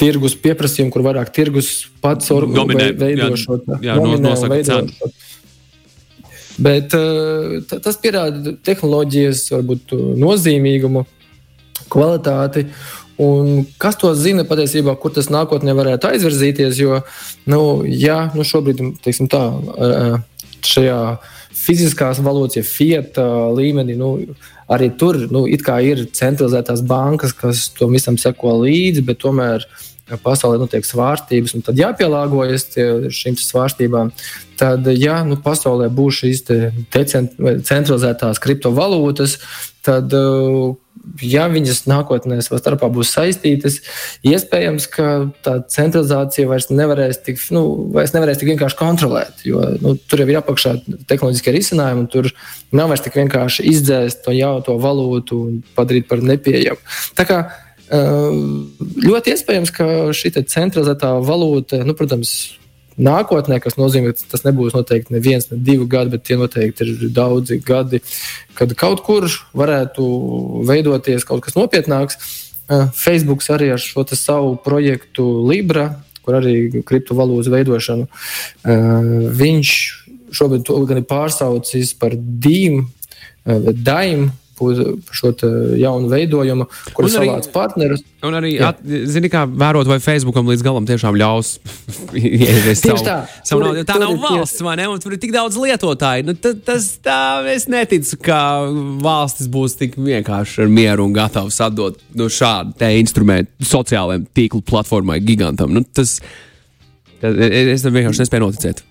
tirgus 0.00 0.36
pieprasījumu, 0.38 0.92
kur 0.92 1.04
vairāk 1.06 1.32
tirgus 1.34 1.86
pats 2.04 2.28
Dominē, 2.30 2.90
veido 2.98 3.32
šo 3.40 3.60
cenu. 3.64 5.10
Bet 6.56 6.94
uh, 6.96 7.58
tas 7.84 7.98
pierāda 8.00 8.54
tehnoloģijas 8.64 9.42
varbūt, 9.52 9.96
nozīmīgumu, 10.20 11.04
kvalitāti. 11.92 12.66
Un 13.20 13.64
kas 13.80 13.96
to 13.96 14.10
zina 14.16 14.44
patiesībā, 14.48 14.92
kur 15.00 15.12
tas 15.16 15.30
nākotnē 15.32 15.72
varētu 15.76 16.10
aizvirzīties? 16.10 16.80
Jo, 16.80 17.00
nu, 17.48 17.60
jā, 17.88 18.26
nu 18.36 18.44
šobrīd, 18.44 18.82
teiksim 19.04 19.30
tā, 19.32 19.40
šajā 20.66 20.98
fiziskās 21.56 22.20
valodas, 22.22 22.58
ja 22.58 22.64
fiat 22.66 23.18
līmenī, 23.56 23.96
nu, 23.98 24.12
arī 24.72 24.90
tur 24.98 25.18
nu, 25.32 25.46
ir 25.48 26.06
centralizētās 26.12 26.82
bankas, 26.86 27.34
kas 27.36 27.68
tam 27.78 27.96
visam 27.96 28.18
seko 28.20 28.58
līdzi, 28.62 29.04
bet 29.06 29.22
tomēr 29.24 29.66
pasaulē 30.22 30.60
notiek 30.60 30.86
svārstības, 30.86 31.56
un 31.56 31.64
tad 31.66 31.80
jāpielāgojas 31.80 32.68
šīm 33.10 33.38
svārstībām. 33.40 34.12
Tad, 34.60 34.86
ja 34.94 35.18
nu, 35.26 35.38
pasaulē 35.42 35.88
būs 35.92 36.22
šīs 36.22 36.44
centralizētās 36.94 38.40
kriptovalūtas, 38.42 39.38
tad 39.86 40.14
ja 41.22 41.46
viņas 41.50 41.84
nākotnē 41.90 42.38
savā 42.44 42.58
starpā 42.60 42.88
būs 42.92 43.12
saistītas, 43.14 43.78
iespējams, 44.26 44.88
ka 44.92 45.08
tā 45.46 45.58
centralizācija 45.72 46.48
vairs 46.50 46.68
nevarēs 46.72 47.20
tik, 47.26 47.40
nu, 47.54 47.64
vairs 47.94 48.14
nevarēs 48.16 48.40
tik 48.40 48.50
vienkārši 48.52 48.78
kontrolēt. 48.80 49.44
Jo 49.48 49.62
nu, 49.82 49.96
tur 49.96 50.22
jau 50.22 50.28
ir 50.30 50.40
apakšā 50.40 50.76
tehnoloģiskie 51.08 51.54
risinājumi, 51.56 52.04
un 52.04 52.10
tur 52.12 52.30
nav 52.76 52.90
vairs 52.92 53.04
tik 53.06 53.18
vienkārši 53.20 53.68
izdzēst 53.72 54.24
to 54.26 54.34
jauno 54.36 54.78
valūtu 54.82 55.40
un 55.46 55.62
padarīt 55.78 56.10
par 56.10 56.24
nepieejamu. 56.24 56.82
Kā 57.26 57.40
ļoti 57.86 59.34
iespējams, 59.34 59.72
ka 59.74 59.88
šī 60.16 60.34
centralizētā 60.42 61.12
valūta, 61.22 61.84
nu, 61.86 61.94
protams, 61.98 62.56
nākotnē, 62.98 63.58
kas 63.62 63.76
nozīmē, 63.78 64.12
ka 64.14 64.30
tas 64.32 64.44
nebūs 64.46 64.76
noteikti 64.76 65.14
ne 65.14 65.20
viens, 65.24 65.48
ne 65.50 65.58
divi 65.60 65.86
gadi, 65.90 66.14
bet 66.14 66.24
tie 66.26 66.38
noteikti 66.40 66.86
ir 66.86 67.10
daudzi 67.14 67.60
gadi, 67.64 68.00
kad 68.56 68.72
kaut 68.78 69.04
kur 69.06 69.28
varētu 69.56 70.06
veidoties 70.68 71.26
kaut 71.28 71.44
kas 71.44 71.58
nopietnāks. 71.58 72.18
Eh, 72.66 72.88
Facebook 72.94 73.44
arī 73.54 73.70
ar 73.74 73.82
šo 73.82 74.06
savu 74.16 74.56
projektu 74.64 75.24
Libra, 75.46 76.02
kur 76.24 76.40
arī 76.40 76.82
kriptovalūtas 76.82 77.52
veidošanu, 77.52 78.08
eh, 78.08 79.30
viņš 79.42 79.70
šobrīd 80.32 80.64
to 80.64 80.84
gan 80.86 80.98
ir 80.98 81.04
pārsaucis 81.04 81.94
par 81.98 82.10
DIM, 82.16 82.88
DAIM 83.46 84.32
šo 84.56 85.32
jaunu 85.76 86.08
veidojumu, 86.10 86.66
kur 86.96 87.06
ir 87.06 87.12
savāds 87.12 87.50
partneris. 87.52 88.04
Un 88.26 88.34
arī, 88.38 88.54
at, 88.64 88.80
zini, 88.82 89.28
kā 89.30 89.44
vērot, 89.46 89.86
vai 89.90 89.98
Facebookam 90.02 90.48
līdz 90.50 90.64
galam 90.66 90.86
tiešām 90.88 91.18
ļaus 91.20 91.52
ieviest 92.16 92.88
savu, 92.88 93.04
tā. 93.06 93.18
savu 93.46 93.66
naudu. 93.66 93.84
Tā 93.88 93.98
nav 94.02 94.16
valsts, 94.22 94.64
vai 94.64 94.78
ne? 94.80 94.88
Un 94.90 95.02
tur 95.02 95.14
ir 95.14 95.20
tik 95.22 95.34
daudz 95.36 95.58
lietotāju. 95.60 96.26
Nu, 96.30 96.34
tas 96.66 96.88
tā, 97.04 97.18
es 97.52 97.68
neticu, 97.70 98.18
ka 98.26 98.40
valstis 99.04 99.50
būs 99.52 99.78
tik 99.78 99.94
vienkārši 100.00 100.64
ar 100.64 100.72
mieru 100.72 101.06
un 101.06 101.14
gatavs 101.16 101.60
atdot 101.68 102.00
nu, 102.16 102.30
šādu 102.32 102.90
instrumentu 102.96 103.70
sociālajiem 103.70 104.26
tīklu 104.36 104.64
platformai, 104.66 105.20
gigantam. 105.24 105.72
Nu, 105.76 105.84
tas, 105.86 106.18
tas, 107.22 107.40
es 107.46 107.86
tam 107.86 107.96
vienkārši 107.96 108.24
nespēju 108.24 108.48
noticēt 108.48 108.84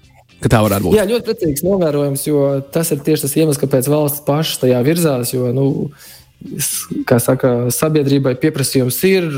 ka 0.43 0.51
tā 0.51 0.61
varētu 0.65 0.87
būt. 0.87 0.97
Jā, 0.97 1.05
ļoti 1.09 1.29
precīzs 1.29 1.65
novērojums, 1.65 2.25
jo 2.27 2.43
tas 2.73 2.91
ir 2.93 3.01
tieši 3.05 3.27
tas 3.27 3.37
iemesls, 3.39 3.61
kāpēc 3.61 3.89
valsts 3.91 4.25
pašas 4.27 4.61
tajā 4.65 4.81
virzās. 4.85 5.33
Jo, 5.35 5.51
nu, 5.55 5.67
kā 7.09 7.17
saka, 7.23 7.53
sabiedrībai 7.73 8.35
pieprasījums 8.41 8.99
ir, 9.09 9.29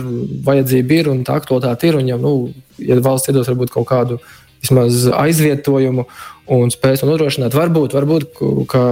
vajadzība 0.47 0.99
ir 0.99 1.11
un 1.13 1.23
tā 1.27 1.37
aktualitāte 1.39 1.91
ir. 1.91 2.01
Un, 2.01 2.11
ja, 2.11 2.19
nu, 2.21 2.33
ja 2.81 2.99
valsts 3.03 3.31
iedos 3.31 3.49
varbūt 3.51 3.73
kaut 3.75 3.87
kādu 3.91 4.19
vismaz 4.57 5.05
aizvietojumu 5.13 6.07
un 6.57 6.71
spēs 6.73 7.03
to 7.03 7.09
nodrošināt, 7.09 7.55
varbūt, 7.55 7.93
varbūt 7.95 8.39
ka 8.71 8.83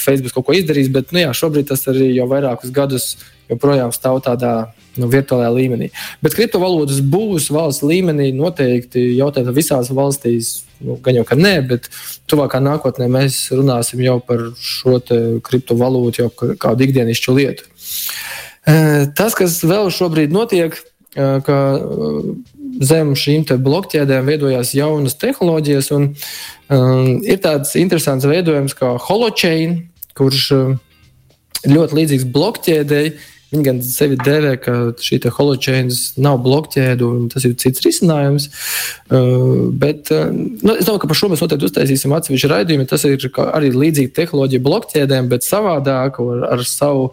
Facebook 0.00 0.36
kaut 0.36 0.48
ko 0.48 0.56
izdarīs, 0.56 0.90
bet 0.92 1.12
nu, 1.14 1.22
jā, 1.24 1.32
šobrīd 1.36 1.70
tas 1.70 1.86
arī 1.90 2.10
jau 2.14 2.28
vairākus 2.30 2.72
gadus 2.74 3.14
joprojām 3.50 3.94
stāv 3.96 4.20
tādā 4.26 4.54
nu, 5.00 5.08
virtuālajā 5.12 5.52
līmenī. 5.54 5.90
Bet 6.24 6.36
kriptovalūtas 6.38 7.02
būs 7.04 7.50
valsts 7.54 7.84
līmenī 7.86 8.30
noteikti 8.36 9.08
jautājumi 9.18 9.54
visās 9.56 9.92
valstīs. 9.94 10.54
Nu, 10.84 10.98
gan 11.00 11.16
jau 11.16 11.24
ka 11.28 11.38
nē, 11.38 11.54
bet 11.70 11.88
tuvākā 12.28 12.60
nākotnē 12.60 13.08
mēs 13.12 13.38
runāsim 13.56 14.02
jau 14.04 14.18
par 14.20 14.42
šo 14.60 14.98
kriptovalūtu, 15.46 16.24
jau 16.24 16.32
kā 16.32 16.50
kādu 16.66 16.84
ikdienišķu 16.88 17.36
lietu. 17.38 17.70
Tas, 18.66 19.36
kas 19.38 19.60
vēl 19.64 19.88
šobrīd 19.94 20.34
notiek, 20.34 20.76
ka 21.16 21.58
zem 22.84 23.14
šīm 23.16 23.46
blokķēdēm 23.64 24.26
veidojās 24.28 24.74
jaunas 24.76 25.16
tehnoloģijas, 25.16 25.90
un 25.96 26.10
um, 26.12 27.22
ir 27.24 27.40
tāds 27.40 27.72
interesants 27.80 28.26
veidojums 28.28 28.76
kā 28.76 28.96
holochain, 29.06 29.78
kurš 30.16 30.50
ļoti 31.66 31.98
līdzīgs 32.00 32.28
blokķēdēji. 32.34 33.16
Viņi 33.52 33.62
gan 33.62 33.76
sevi 33.86 34.16
dēvē, 34.18 34.52
ka 34.58 34.72
šī 34.98 35.20
holochains 35.36 36.16
nav 36.18 36.40
blokķēde, 36.42 37.06
un 37.06 37.28
tas 37.30 37.44
ir 37.46 37.54
cits 37.62 37.84
risinājums. 37.84 38.48
Uh, 39.06 39.68
bet 39.70 40.10
uh, 40.10 40.32
nu, 40.34 40.74
es 40.74 40.88
domāju, 40.88 41.04
ka 41.04 41.10
par 41.12 41.20
šo 41.20 41.30
mēs 41.30 41.44
noteikti 41.44 41.68
uztaisīsim 41.68 42.14
atsevišķu 42.16 42.50
raidījumu. 42.50 42.88
Tas 42.90 43.06
ir 43.06 43.28
arī 43.46 43.70
līdzīga 43.70 44.16
tehnoloģija 44.18 44.64
blokķēdēm, 44.66 45.30
bet 45.30 45.46
savādāk 45.46 46.18
ar, 46.24 46.42
ar 46.56 46.64
savu 46.66 47.12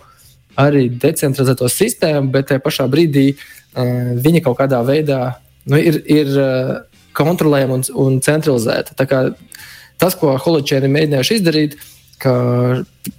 arī 0.57 0.87
decentralizēto 0.89 1.69
sistēmu, 1.69 2.33
bet 2.33 2.49
tajā 2.49 2.65
pašā 2.65 2.89
brīdī 2.89 3.27
uh, 3.35 4.17
viņi 4.25 4.41
kaut 4.47 4.57
kādā 4.63 4.81
veidā 4.89 5.21
nu, 5.69 5.77
ir, 5.77 6.01
ir 6.09 6.33
uh, 6.33 6.75
kontrolējama 7.13 7.77
un, 7.77 7.87
un 8.07 8.19
centralizēta. 8.25 8.97
Tas, 10.01 10.17
ko 10.17 10.33
holochaini 10.41 10.89
mēģinājuši 10.91 11.37
izdarīt, 11.37 11.77
ka 12.23 12.33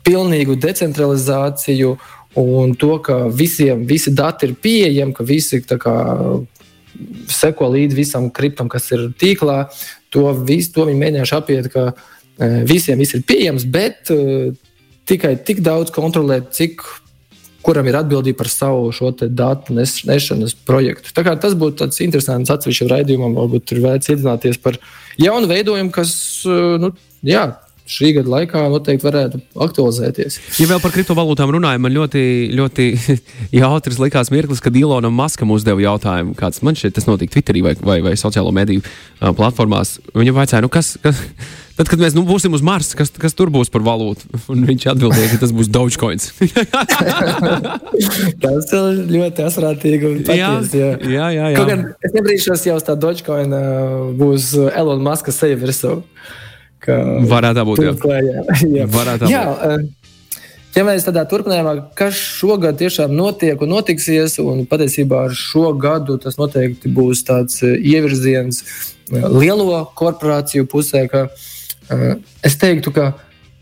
pilnīgu 0.06 0.56
decentralizāciju 0.60 1.94
un 2.40 2.74
to, 2.78 2.98
ka 3.04 3.24
visiem 3.28 3.84
visi 3.86 4.12
dati 4.14 4.48
ir 4.48 4.56
pieejami, 4.62 5.14
ka 5.14 5.26
visi 5.26 5.60
kā, 5.62 5.94
seko 7.30 7.70
līdzi 7.74 7.98
visam 7.98 8.28
kriptam, 8.34 8.68
kas 8.72 8.90
ir 8.94 9.08
tīklā, 9.20 9.64
to, 10.14 10.26
visu, 10.46 10.72
to 10.74 10.88
viņi 10.88 11.00
mēģinājuši 11.00 11.36
apiet, 11.38 11.70
ka 11.72 11.86
uh, 11.92 12.60
visiem 12.66 13.00
viss 13.02 13.16
ir 13.16 13.24
pieejams, 13.26 13.66
bet 13.70 14.12
uh, 14.14 14.52
tikai 15.08 15.36
tik 15.46 15.62
daudz 15.64 15.94
kontrolēt, 15.94 16.52
cik 16.54 16.84
kuram 17.64 17.88
ir 17.88 17.96
atbildība 17.96 18.42
par 18.42 18.50
savu 18.52 18.90
šo 18.92 19.10
datu 19.24 19.74
nešanas 19.74 20.54
projektu. 20.68 21.14
Tas 21.16 21.56
būtu 21.56 21.80
tāds 21.80 22.00
interesants 22.04 22.52
atsevišķi 22.52 22.90
raidījumam, 22.90 23.36
varbūt 23.38 23.68
tur 23.70 23.80
vērts 23.86 24.12
iedzināties 24.12 24.60
par 24.62 24.76
jaunu 25.20 25.48
veidojumu, 25.50 25.92
kas 25.94 26.12
eh, 26.44 26.76
nu, 26.82 26.92
jā, 27.24 27.46
šī 27.84 28.14
gada 28.16 28.30
laikā 28.32 28.62
noteikti 28.72 29.04
varētu 29.04 29.40
aktualizēties. 29.60 30.38
Ja 30.62 30.68
vēl 30.70 30.80
par 30.80 30.92
kriptovalūtām 30.94 31.50
runājam, 31.52 31.82
man 31.84 31.92
ļoti, 31.92 32.22
ļoti 32.56 32.86
jautrs 33.60 34.00
likās 34.00 34.30
mirklis, 34.32 34.62
kad 34.64 34.76
Ilona 34.78 35.10
Maska 35.12 35.44
uzdeva 35.44 35.82
jautājumu, 35.84 36.32
kāds 36.38 36.62
man 36.64 36.78
šeit 36.80 36.96
tas 36.96 37.08
notika 37.08 37.36
Twitterī 37.36 37.60
vai, 37.66 37.74
vai, 37.84 37.98
vai 38.06 38.14
sociālo 38.16 38.54
mediju 38.56 38.80
platformās. 39.20 39.98
Viņa 40.16 40.32
vaicāja, 40.36 40.62
nu 40.64 40.70
kas, 40.72 40.94
kas, 41.04 41.20
tad, 41.78 41.90
kad 41.90 42.00
mēs 42.00 42.16
nu, 42.16 42.24
būsim 42.28 42.56
uz 42.56 42.64
Marsa, 42.64 42.96
kas, 42.96 43.12
kas 43.20 43.36
tur 43.36 43.52
būs 43.52 43.68
par 43.74 43.84
valūtu? 43.84 44.32
Un 44.54 44.64
viņš 44.70 44.88
atbildēja, 44.94 45.34
ka 45.34 45.42
tas 45.44 45.52
būs 45.52 45.68
Dogecoins. 45.74 46.30
tas 48.44 48.72
ir 48.78 49.04
ļoti 49.12 49.44
asprātīgi 49.44 50.08
un 50.08 50.24
patiesi. 50.24 50.80
Jā, 50.80 50.94
jā, 51.04 51.28
jā. 51.36 51.52
jā. 51.52 51.60
Kaut 51.60 51.68
gan 51.74 51.84
es 52.00 52.16
nebrīšos 52.16 52.64
jau 52.70 52.78
uz 52.80 52.88
tā 52.88 52.96
Dogecoin 52.96 53.52
būs 54.16 54.54
Elon 54.72 55.04
Muska 55.04 55.36
seja 55.36 55.60
virsū. 55.60 55.98
Varētu 57.30 57.66
būt. 57.68 57.84
Jā. 57.84 57.92
Jā. 58.78 58.88
Varētu 58.90 59.30
jā, 59.30 59.44
būt. 59.50 59.92
Ja 60.74 60.82
mēs 60.82 61.04
tādā 61.06 61.22
turpinājumā, 61.30 61.76
kas 61.94 62.18
šogad 62.18 62.80
tiešām 62.80 63.12
notiek 63.14 63.60
un 63.62 63.70
notiksies, 63.76 64.40
un 64.42 64.64
patiesībā 64.66 65.28
ar 65.28 65.36
šo 65.38 65.68
gadu 65.78 66.16
tas 66.18 66.34
noteikti 66.40 66.90
būs 66.90 67.22
tāds 67.28 67.62
ievirziens 67.62 68.64
lielo 69.12 69.84
korporāciju 69.94 70.66
pusē, 70.66 71.04
ka 71.12 71.28
es 72.42 72.58
teiktu, 72.58 72.90
ka 72.96 73.12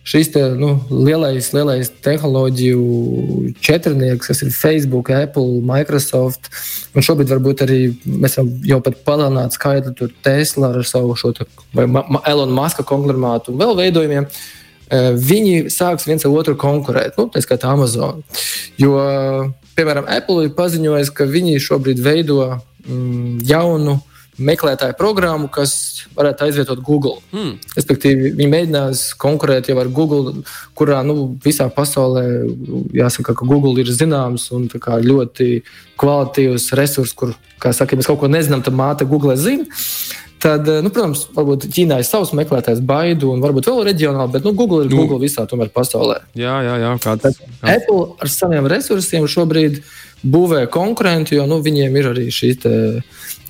šis 0.05 0.33
te, 0.35 0.43
nu, 0.59 0.73
lielais, 0.91 1.53
lielais 1.55 1.91
tehnoloģiju 2.03 3.53
četrnieks, 3.62 4.27
kas 4.27 4.43
ir 4.43 4.51
Facebook, 4.55 5.11
Apple, 5.15 5.62
Microsoft, 5.67 6.51
un 6.95 7.07
šobrīd 7.07 7.31
varbūt 7.31 7.62
arī 7.67 7.79
mēs 8.07 8.38
jau 8.67 8.81
pat 8.83 8.99
palielināt 9.07 9.55
skaitli 9.55 9.95
tur 9.99 10.11
Tesla 10.25 10.73
ar 10.75 10.87
savu 10.88 11.15
šo 11.19 11.33
te, 11.37 11.47
vai 11.77 11.87
Elon 12.27 12.55
Muska 12.55 12.87
konglomerātu 12.87 13.55
un 13.55 13.62
vēl 13.62 13.79
veidojumiem. 13.79 14.27
E, 14.27 15.03
viņi 15.17 15.71
sāks 15.73 16.09
viens 16.09 16.27
ar 16.27 16.35
otru 16.35 16.59
konkurēt, 16.59 17.17
nu, 17.17 17.31
tā 17.31 17.45
kā 17.47 17.61
Amazon. 17.71 18.25
Jo, 18.81 18.99
piemēram, 19.79 20.11
Apple 20.11 20.49
ir 20.49 20.57
paziņojis, 20.59 21.15
ka 21.15 21.31
viņi 21.31 21.62
šobrīd 21.62 22.03
veido 22.03 22.41
mm, 22.51 23.38
jaunu 23.47 24.01
meklētāju 24.40 24.97
programmu, 24.97 25.49
kas 25.53 25.75
varētu 26.16 26.47
aizvietot 26.47 26.81
Google. 26.85 27.18
Mm. 27.35 27.59
Respektīvi, 27.77 28.33
viņi 28.38 28.51
mēģinās 28.53 29.03
konkurēt 29.21 29.68
jau 29.68 29.77
ar 29.83 29.90
Google, 29.92 30.42
kurā 30.79 31.03
nu, 31.05 31.35
visā 31.45 31.68
pasaulē 31.73 32.25
jāsaka, 32.97 33.37
ka 33.37 33.49
Google 33.49 33.77
ir 33.83 33.92
zināms 33.92 34.49
un 34.57 34.68
ļoti 34.73 35.51
kvalitatīvs 36.01 36.73
resurs, 36.79 37.12
kur, 37.12 37.37
kā 37.61 37.75
saka, 37.77 37.92
ja 37.92 38.01
mēs 38.01 38.09
kaut 38.09 38.23
ko 38.23 38.33
nezinām, 38.33 38.64
tad 38.64 38.77
māte 38.77 39.09
Google 39.09 39.37
zina. 39.37 39.68
Tad, 40.42 40.66
nu, 40.83 40.90
protams, 40.90 41.29
varbūt 41.37 41.68
Ķīnā 41.71 42.01
ir 42.03 42.07
savs 42.09 42.33
meklētājs, 42.35 42.81
baidu, 42.83 43.29
un 43.31 43.42
varbūt 43.45 43.68
vēl 43.68 43.85
reģionāli, 43.92 44.33
bet 44.35 44.47
nu, 44.49 44.51
Google 44.59 44.88
ir 44.88 44.90
nu. 44.90 45.05
Google 45.05 45.21
visā 45.23 45.45
tomēr 45.47 45.71
pasaulē. 45.71 46.16
Jā, 46.35 46.57
jā, 46.66 46.73
jā 46.83 46.88
kāds, 47.05 47.29
kāds. 47.38 47.53
Apple 47.62 48.16
ar 48.18 48.33
saviem 48.33 48.66
resursiem 48.73 49.29
šobrīd 49.31 49.79
būvē 50.27 50.64
konkurentu, 50.75 51.37
jo 51.38 51.47
nu, 51.47 51.61
viņiem 51.62 52.01
ir 52.01 52.11
arī 52.11 52.27
šī 52.35 52.51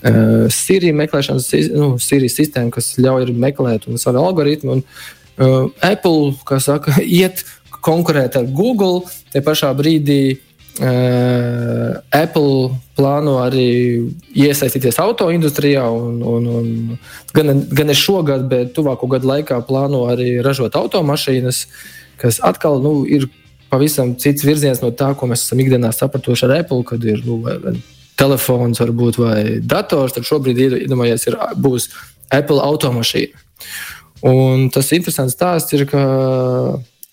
Uh, 0.03 0.49
Sirija 0.51 0.95
meklēšanas 0.99 1.51
nu, 1.77 1.93
Sirijas 2.03 2.35
sistēma, 2.41 2.73
kas 2.75 2.97
ļauj 2.99 3.29
meklēt 3.39 3.87
un 3.87 4.01
savu 4.03 4.19
algoritmu. 4.19 4.79
Un, 4.79 4.81
uh, 4.83 5.69
Apple, 5.79 6.33
kā 6.49 6.59
saka, 6.63 6.97
iet 7.21 7.45
konkurēt 7.83 8.39
ar 8.39 8.49
Google, 8.51 9.05
te 9.31 9.43
pašā 9.45 9.71
brīdī 9.79 10.35
uh, 10.35 12.01
Apple 12.11 12.73
plāno 12.99 13.37
arī 13.45 13.69
iesaistīties 14.35 14.99
auto 15.03 15.31
industrijā. 15.35 15.87
Un, 15.87 16.19
un, 16.27 16.51
un 16.51 16.99
gan, 17.37 17.63
gan 17.71 17.91
ne 17.93 17.97
šogad, 17.99 18.49
bet 18.51 18.75
tuvāko 18.75 19.07
gadu 19.15 19.31
laikā 19.31 19.61
plāno 19.69 20.09
arī 20.11 20.35
ražot 20.43 20.75
automašīnas, 20.79 21.65
kas 22.23 22.43
atkal 22.43 22.83
nu, 22.83 23.03
ir 23.07 23.31
pavisam 23.73 24.17
cits 24.21 24.45
virziens 24.45 24.83
no 24.83 24.91
tā, 24.93 25.15
ko 25.17 25.31
mēs 25.31 25.47
esam 25.47 25.63
ikdienā 25.63 25.95
sapratuši 25.97 26.49
ar 26.49 26.59
Apple, 26.61 26.83
kad 26.91 27.07
ir 27.07 27.23
nu, 27.25 27.39
telefons, 28.21 28.81
varbūt, 28.83 29.19
vai 29.21 29.43
dators, 29.61 30.15
tad 30.17 30.27
šobrīd 30.29 30.61
iedomājies, 30.85 31.27
ir, 31.31 31.39
būs 31.61 31.89
Apple 32.33 32.63
automašīna. 32.65 33.47
Un 34.23 34.69
tas 34.71 34.93
interesants 34.95 35.35
stāsts 35.35 35.75
ir, 35.75 35.85
ka 35.91 36.03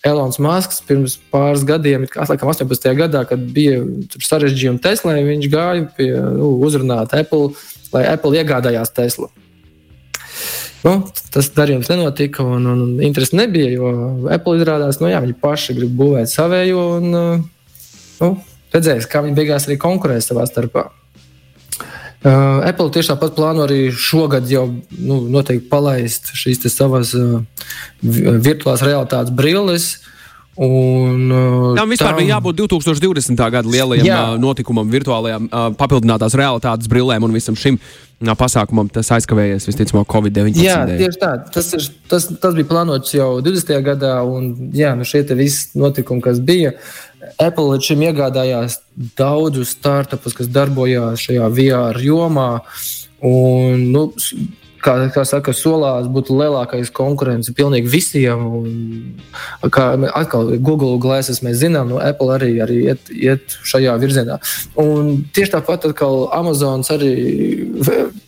Elonas 0.06 0.38
Masks 0.40 0.78
pirms 0.86 1.18
pāris 1.32 1.64
gadiem, 1.66 2.06
laikam 2.14 2.52
18. 2.52 2.86
gadā, 2.96 3.24
kad 3.28 3.42
bija 3.56 3.82
sarežģījumi 4.14 4.80
Teslai, 4.84 5.18
viņš 5.26 5.50
gāja 5.52 5.84
pie 5.96 6.08
nu, 6.14 6.54
uzrunāt 6.64 7.12
Apple, 7.16 7.50
lai 7.92 8.06
Apple 8.08 8.38
iegādājās 8.40 8.94
Teslu. 8.96 9.28
Nu, 10.80 10.94
tas 11.34 11.50
darījums 11.52 11.90
nenotika, 11.92 12.44
un, 12.46 12.64
un, 12.70 12.84
un 12.86 13.02
interesi 13.04 13.36
nebija, 13.36 13.74
jo 13.74 13.90
Apple 14.32 14.56
izrādās, 14.56 14.96
ka 14.96 15.04
nu, 15.04 15.12
viņi 15.26 15.36
paši 15.42 15.76
grib 15.76 15.92
būvēt 15.98 16.32
savējo. 16.32 16.84
Un, 16.96 17.10
nu, 18.22 18.30
redzēs, 18.74 19.08
kā 19.10 19.22
viņi 19.24 19.38
beigās 19.38 19.68
arī 19.68 19.78
konkurēs 19.80 20.30
savā 20.30 20.46
starpā. 20.48 20.88
Uh, 22.20 22.60
Apple 22.68 22.90
tieši 22.92 23.14
tāpat 23.14 23.32
plāno 23.32 23.64
arī 23.64 23.86
šogad 23.96 24.44
jau 24.52 24.66
nu, 24.92 25.22
noteikti 25.32 25.70
palaist 25.70 26.34
šīs 26.36 26.60
savas 26.68 27.14
uh, 27.16 27.40
virtuālās 28.04 28.84
realitātes 28.84 29.32
brilles. 29.32 29.94
Un, 30.60 31.30
uh, 31.32 31.70
tam 31.78 31.88
vispār 31.88 32.12
tam... 32.12 32.18
bija 32.20 32.34
jābūt 32.34 32.58
2020. 32.60 33.40
gada 33.40 33.64
lielajam 33.64 34.04
Jā. 34.04 34.20
Uh, 34.34 34.36
notikumam, 34.42 34.92
virtuālajām 34.92 35.48
uh, 35.48 35.70
papildinātās 35.80 36.36
realitātes 36.36 36.90
brillēm 36.92 37.24
un 37.24 37.32
visam 37.32 37.56
šim 37.56 37.80
uh, 37.80 38.34
pasākumam. 38.36 38.90
Tas 38.92 39.08
aizkavējies 39.16 39.70
visticamāk 39.70 40.10
Covid-19. 40.12 40.60
Jā, 40.60 40.82
tieši 40.90 41.22
tā. 41.22 41.38
Tas, 41.54 41.72
ir, 41.78 41.88
tas, 42.12 42.28
tas 42.42 42.58
bija 42.58 42.68
plānots 42.68 43.16
jau 43.16 43.38
20. 43.40 43.72
gadā, 43.86 44.18
un 44.28 44.74
jā, 44.76 44.92
nu 44.98 45.08
šie 45.08 45.24
visi 45.32 45.80
notikumi, 45.80 46.20
kas 46.28 46.44
bija. 46.44 46.76
Uh, 46.76 47.09
Apple 47.40 47.66
līdz 47.74 47.90
šim 47.90 48.06
iegādājās 48.08 48.80
daudzus 49.18 49.74
startupus, 49.76 50.36
kas 50.36 50.48
darbojās 50.52 51.26
šajā 51.26 51.50
VR 51.56 52.00
jomā. 52.00 52.50
Un, 53.20 53.90
nu, 53.92 54.06
kā, 54.80 54.94
kā 55.12 55.24
saka, 55.28 55.52
solās 55.56 56.08
būtu 56.10 56.34
lielākais 56.38 56.90
konkurence 56.96 57.52
pilnīgi 57.56 57.90
visiem. 57.92 58.44
Un, 58.60 59.70
kā 59.72 59.92
atkal 60.16 60.54
Google 60.58 60.96
glāzes 61.02 61.42
mēs 61.44 61.60
zinām, 61.62 61.92
no 61.92 62.00
Apple 62.02 62.32
arī, 62.38 62.50
arī 62.64 62.80
iet, 62.88 63.12
iet 63.12 63.56
šajā 63.68 63.96
virzienā. 64.00 64.40
Un 64.80 65.24
tieši 65.34 65.54
tāpat 65.58 65.90
atkal 65.90 66.28
Amazons 66.36 66.92
arī 66.94 67.14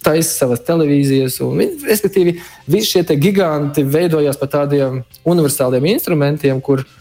taisa 0.04 0.44
savas 0.44 0.64
televīzijas. 0.68 1.40
Un, 1.46 1.64
respektīvi, 1.88 2.38
visi 2.70 2.98
šie 2.98 3.06
giganti 3.16 3.86
veidojās 3.88 4.40
par 4.40 4.52
tādiem 4.60 5.02
universāliem 5.24 5.94
instrumentiem, 5.96 6.60
kuriem 6.60 6.98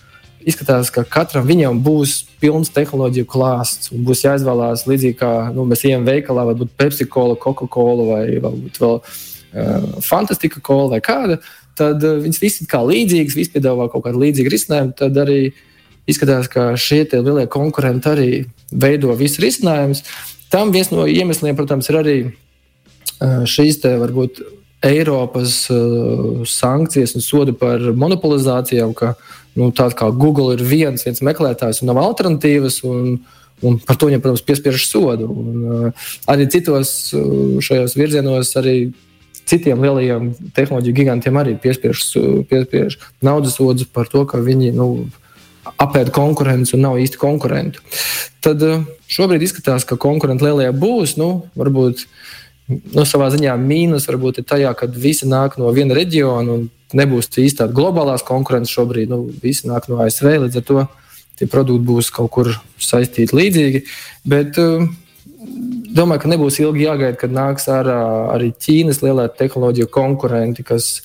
izskatās, 0.47 0.89
ka 0.93 1.03
katram 1.07 1.47
viņam 1.47 1.79
būs 1.83 2.21
pilns 2.41 2.71
tehnoloģiju 2.73 3.27
klāsts. 3.29 3.91
Būs 3.91 4.23
jāizvēlās 4.25 4.85
līdzīgi 4.89 5.17
kā 5.19 5.31
nu, 5.55 5.65
mēs 5.69 5.85
ejam 5.87 6.05
veikalā, 6.07 6.45
varbūt 6.51 6.75
Pepsi, 6.79 7.07
Cola, 7.11 7.37
Coca-Cola 7.39 8.07
vai 8.09 8.21
varbūt 8.43 8.79
vēl 8.81 8.95
uh, 8.99 9.89
Fantastika 10.05 10.63
Cola 10.65 10.95
vai 10.95 11.01
kāda. 11.05 11.39
Tad 11.77 12.03
uh, 12.03 12.21
viņas 12.23 12.41
visi 12.41 12.65
ir 12.65 12.87
līdzīgas, 12.91 13.37
visi 13.37 13.53
piedāvā 13.55 13.89
kaut 13.91 14.05
kādu 14.07 14.23
līdzīgu 14.23 14.53
risinājumu. 14.53 14.95
Tad 14.99 15.19
arī 15.23 15.41
izskatās, 16.09 16.49
ka 16.51 16.71
šie 16.79 17.03
lielie 17.13 17.47
konkurenti 17.51 18.11
arī 18.11 18.29
veido 18.71 19.13
visu 19.19 19.43
risinājumus. 19.43 20.03
Tam 20.51 20.73
viens 20.73 20.91
no 20.91 21.05
iemesliem, 21.07 21.55
protams, 21.55 21.87
ir 21.91 21.99
arī 22.01 22.17
uh, 22.25 23.43
šīs 23.47 23.81
te 23.83 23.93
varbūt 24.01 24.43
Eiropas 24.81 25.67
uh, 25.69 26.41
sankcijas 26.49 27.13
un 27.13 27.21
sodi 27.21 27.53
par 27.53 27.83
monopolizācijām, 27.93 28.95
ka 28.97 29.13
nu, 29.59 29.69
tāds 29.75 29.95
kā 29.97 30.09
Google 30.15 30.55
ir 30.55 30.63
viens, 30.65 31.03
viens 31.05 31.23
meklētājs 31.25 31.81
un 31.81 31.91
nav 31.91 32.01
alternatīvas. 32.01 32.81
Un, 32.87 33.21
un 33.61 33.77
par 33.85 33.99
to 33.99 34.09
viņam, 34.09 34.23
protams, 34.23 34.43
piespiež 34.47 34.85
sodu. 34.87 35.29
Un, 35.29 35.63
uh, 35.63 36.11
arī 36.31 36.47
citos 36.51 37.11
uh, 37.17 37.57
šajos 37.63 37.97
virzienos, 37.99 38.53
arī 38.61 38.75
citiem 39.49 39.81
lielajiem 39.83 40.31
tehnoloģiju 40.55 40.95
gigantiem 40.95 41.39
arī 41.41 41.57
piespiež, 41.59 42.03
piespiež 42.47 42.99
naudas 43.25 43.57
sodus 43.57 43.89
par 43.89 44.07
to, 44.11 44.23
ka 44.29 44.39
viņi 44.39 44.71
nu, 44.77 44.87
apēda 45.81 46.13
konkurenci 46.15 46.77
un 46.77 46.85
nav 46.87 46.99
īsti 47.01 47.19
konkurentu. 47.21 47.83
Tad 48.41 48.63
uh, 48.65 48.85
šobrīd 49.11 49.43
izskatās, 49.45 49.85
ka 49.85 49.99
konkurenti 49.99 50.47
lielie 50.47 50.71
būs. 50.73 51.17
Nu, 51.19 51.33
varbūt 51.59 52.05
uh, 52.05 52.31
nu, 52.71 53.03
savā 53.07 53.29
ziņā 53.33 53.55
mīnus 53.59 54.07
varbūt 54.09 54.41
ir 54.41 54.47
tajā, 54.47 54.71
ka 54.77 54.87
visi 54.91 55.27
nāk 55.29 55.57
no 55.61 55.71
viena 55.75 55.95
reģiona 55.97 56.57
un 56.57 56.67
nebūs 56.97 57.29
īsti 57.31 57.63
tāda 57.63 57.75
globālās 57.75 58.25
konkurences 58.27 58.73
šobrīd. 58.75 59.11
Nu, 59.11 59.23
visi 59.43 59.69
nāk 59.69 59.87
no 59.91 60.01
ASV, 60.03 60.33
līdz 60.45 60.59
ar 60.61 60.65
to 60.67 60.87
tie 61.39 61.47
produkti 61.49 61.87
būs 61.87 62.11
kaut 62.13 62.31
kur 62.35 62.51
saistīti 62.81 63.37
līdzīgi. 63.37 63.83
Bet 64.29 64.59
uh, 64.61 64.85
domāju, 65.95 66.23
ka 66.23 66.33
nebūs 66.33 66.59
ilgi 66.61 66.85
jāgaida, 66.85 67.17
kad 67.19 67.33
nāks 67.33 67.69
ārā 67.71 68.01
arī 68.35 68.51
Ķīnas 68.53 69.01
lielie 69.05 69.29
tehnoloģiju 69.39 69.89
konkurenti, 69.93 70.65
kas 70.67 70.99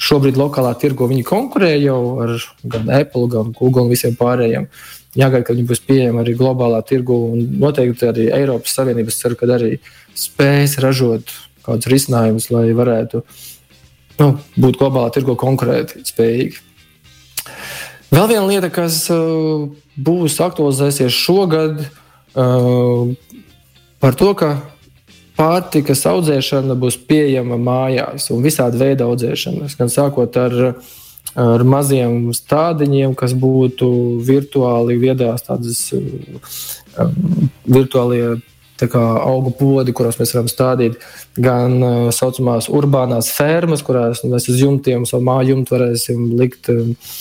šobrīd 0.00 0.40
lokālā 0.40 0.72
tirgo 0.80 1.06
viņi 1.10 1.26
konkurē 1.28 1.74
jau 1.76 2.00
ar 2.24 2.38
gan 2.64 2.88
Apple, 2.96 3.28
gan 3.32 3.52
Google 3.56 3.86
un 3.86 3.92
visiem 3.92 4.16
pārējiem. 4.18 4.66
Jāgaida, 5.18 5.44
kad 5.48 5.58
viņi 5.58 5.66
būs 5.66 5.82
pieejami 5.84 6.22
arī 6.22 6.36
globālā 6.38 6.78
tirgu 6.86 7.16
un 7.32 7.40
noteikti 7.60 8.06
arī 8.08 8.28
Eiropas 8.32 8.76
Savienības 8.78 9.18
ceru, 9.18 9.36
ka 9.36 9.48
arī 9.50 9.74
uh, 9.74 9.88
spējas 10.20 10.78
ražot 10.82 11.32
kādus 11.66 11.90
risinājumus, 11.92 12.50
lai 12.54 12.70
varētu 12.76 13.22
nu, 14.20 14.32
būt 14.60 14.80
globālā 14.80 15.12
tirgo 15.14 15.36
konkurēt 15.38 15.94
spējīgi. 16.08 16.60
Vēl 18.10 18.26
viena 18.32 18.46
lieta, 18.48 18.70
kas 18.74 19.04
uh, 19.14 19.68
būs 19.94 20.40
aktualizēsies 20.42 21.14
šogad, 21.14 21.84
uh, 22.34 23.12
par 24.02 24.18
to, 24.18 24.32
ka 24.34 24.50
pārtikas 25.38 26.02
audzēšana 26.10 26.76
būs 26.80 26.98
pieejama 27.08 27.56
mājās 27.60 28.28
un 28.34 28.42
visādi 28.44 28.80
veidi 28.80 29.06
audzēšana. 29.06 29.70
Gan 29.78 29.92
sākot 29.92 30.36
ar, 30.42 30.56
ar 31.38 31.64
maziem 31.64 32.32
stādiņiem, 32.36 33.14
kas 33.16 33.36
būtu 33.38 33.88
virtuāli 34.26 34.98
viedās, 35.00 35.46
tādas 35.46 35.86
um, 35.96 37.48
virtuālie 37.64 38.40
augu 38.96 39.52
podi, 39.56 39.92
kuros 39.96 40.18
mēs 40.20 40.34
varam 40.34 40.48
stādīt 40.50 40.96
gan 41.36 41.76
tā 41.80 41.90
uh, 41.90 42.10
saucamās 42.14 42.68
urbānās 42.72 43.30
fermas, 43.34 43.82
kurās 43.86 44.24
mēs 44.24 44.48
uz 44.50 44.60
jumtiem, 44.62 45.06
savu 45.08 45.26
māju 45.26 45.54
jumtu 45.54 45.76
varēsim 45.76 46.24
likt 46.38 46.70
uh, 46.72 47.16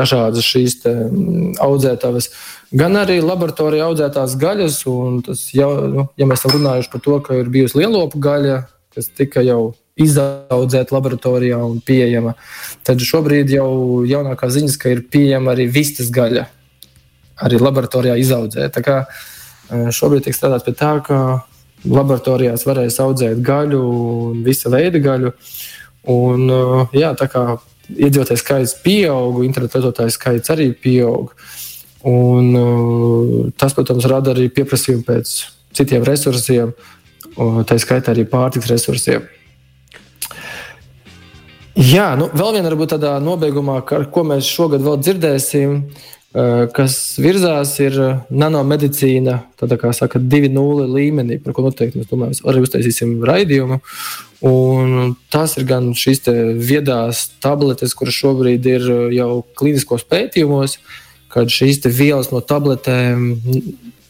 dažādas 0.00 0.46
šīs 0.46 0.80
um, 0.88 1.52
audzētavas, 1.60 2.30
gan 2.72 2.96
arī 3.00 3.20
laboratorijā 3.24 3.90
audzētās 3.90 4.36
gaļas. 4.40 4.82
Tas 5.26 5.44
jau, 5.54 5.70
nu, 5.92 6.08
ja 6.20 6.28
mēs 6.28 6.44
esam 6.44 6.56
runājuši 6.58 6.92
par 6.92 7.04
to, 7.06 7.20
ka 7.26 7.40
ir 7.40 7.52
bijusi 7.52 7.82
lielopu 7.82 8.20
gaļa, 8.22 8.62
kas 8.94 9.10
tika 9.16 9.44
jau 9.46 9.74
izaudzēta 10.00 10.94
laboratorijā 10.96 11.58
un 11.60 11.80
pieejama, 11.84 12.34
tad 12.86 13.02
šobrīd 13.04 13.52
jau 13.52 13.68
jaunākā 14.08 14.48
ziņas, 14.52 14.78
ka 14.80 14.94
ir 14.94 15.04
pieejama 15.12 15.52
arī 15.54 15.66
vistas 15.72 16.08
gaļa, 16.14 16.46
arī 17.44 17.60
laboratorijā 17.60 18.16
izaudzēta. 18.22 18.84
Šobrīd 19.70 20.26
tiek 20.26 20.36
strādāts 20.36 20.66
pie 20.66 20.74
tā, 20.74 20.96
ka 21.06 21.18
laboratorijās 21.86 22.66
varēs 22.66 22.98
audzēt 23.02 23.40
gaļu, 23.44 23.82
visa 24.44 24.72
veida 24.72 25.00
gaļu. 25.02 25.32
Un, 26.10 26.46
jā, 26.96 27.12
tā 27.18 27.28
kā 27.30 27.44
iedzīvotāju 27.90 28.40
skaits 28.40 28.76
pieaug, 28.84 29.42
internetu 29.46 29.80
lietotāju 29.80 30.14
skaits 30.14 30.52
arī 30.52 30.70
pieaug. 30.74 31.32
Un, 32.10 33.52
tas, 33.60 33.74
protams, 33.76 34.08
rada 34.08 34.32
arī 34.34 34.48
pieprasījumu 34.52 35.04
pēc 35.06 35.34
citiem 35.76 36.06
resursiem, 36.06 36.72
tā 37.68 37.78
skaitā 37.80 38.14
arī 38.14 38.24
pārtiks 38.28 38.70
resursiem. 38.72 39.28
Jā, 41.80 42.10
nu, 42.18 42.26
vēl 42.34 42.56
viena 42.56 42.68
varbūt 42.68 42.96
tādā 42.96 43.14
nobeigumā, 43.22 43.78
ko 43.86 44.24
mēs 44.26 44.48
šogad 44.48 44.82
vēl 44.84 44.98
dzirdēsim, 45.00 45.76
kas 46.30 46.96
virzās, 47.18 47.72
ir 47.82 47.96
eh, 47.98 48.18
nanomedicīna, 48.30 49.40
tāda 49.58 49.78
kā 49.80 49.90
saka, 49.96 50.20
2.0 50.22 50.86
līmenī, 50.86 51.40
par 51.42 51.56
ko 51.56 51.64
noteikti 51.66 51.98
mēs 51.98 52.10
domājam, 52.10 52.36
arī 52.46 52.62
uztaisīsim 52.62 53.16
raidījumu. 53.26 53.80
Un 54.46 55.16
tas 55.32 55.56
ir 55.58 55.66
gan 55.68 55.90
šīs 55.98 56.22
viedās 56.56 57.26
tabletes, 57.42 57.96
kuras 57.98 58.14
šobrīd 58.14 58.68
ir 58.70 58.86
eh, 58.86 59.02
jau 59.18 59.42
kliniskos 59.58 60.06
pētījumos, 60.06 60.78
kad 61.30 61.50
šīs 61.50 61.82
vielas 61.90 62.30
no 62.30 62.42
tabletēm 62.42 63.26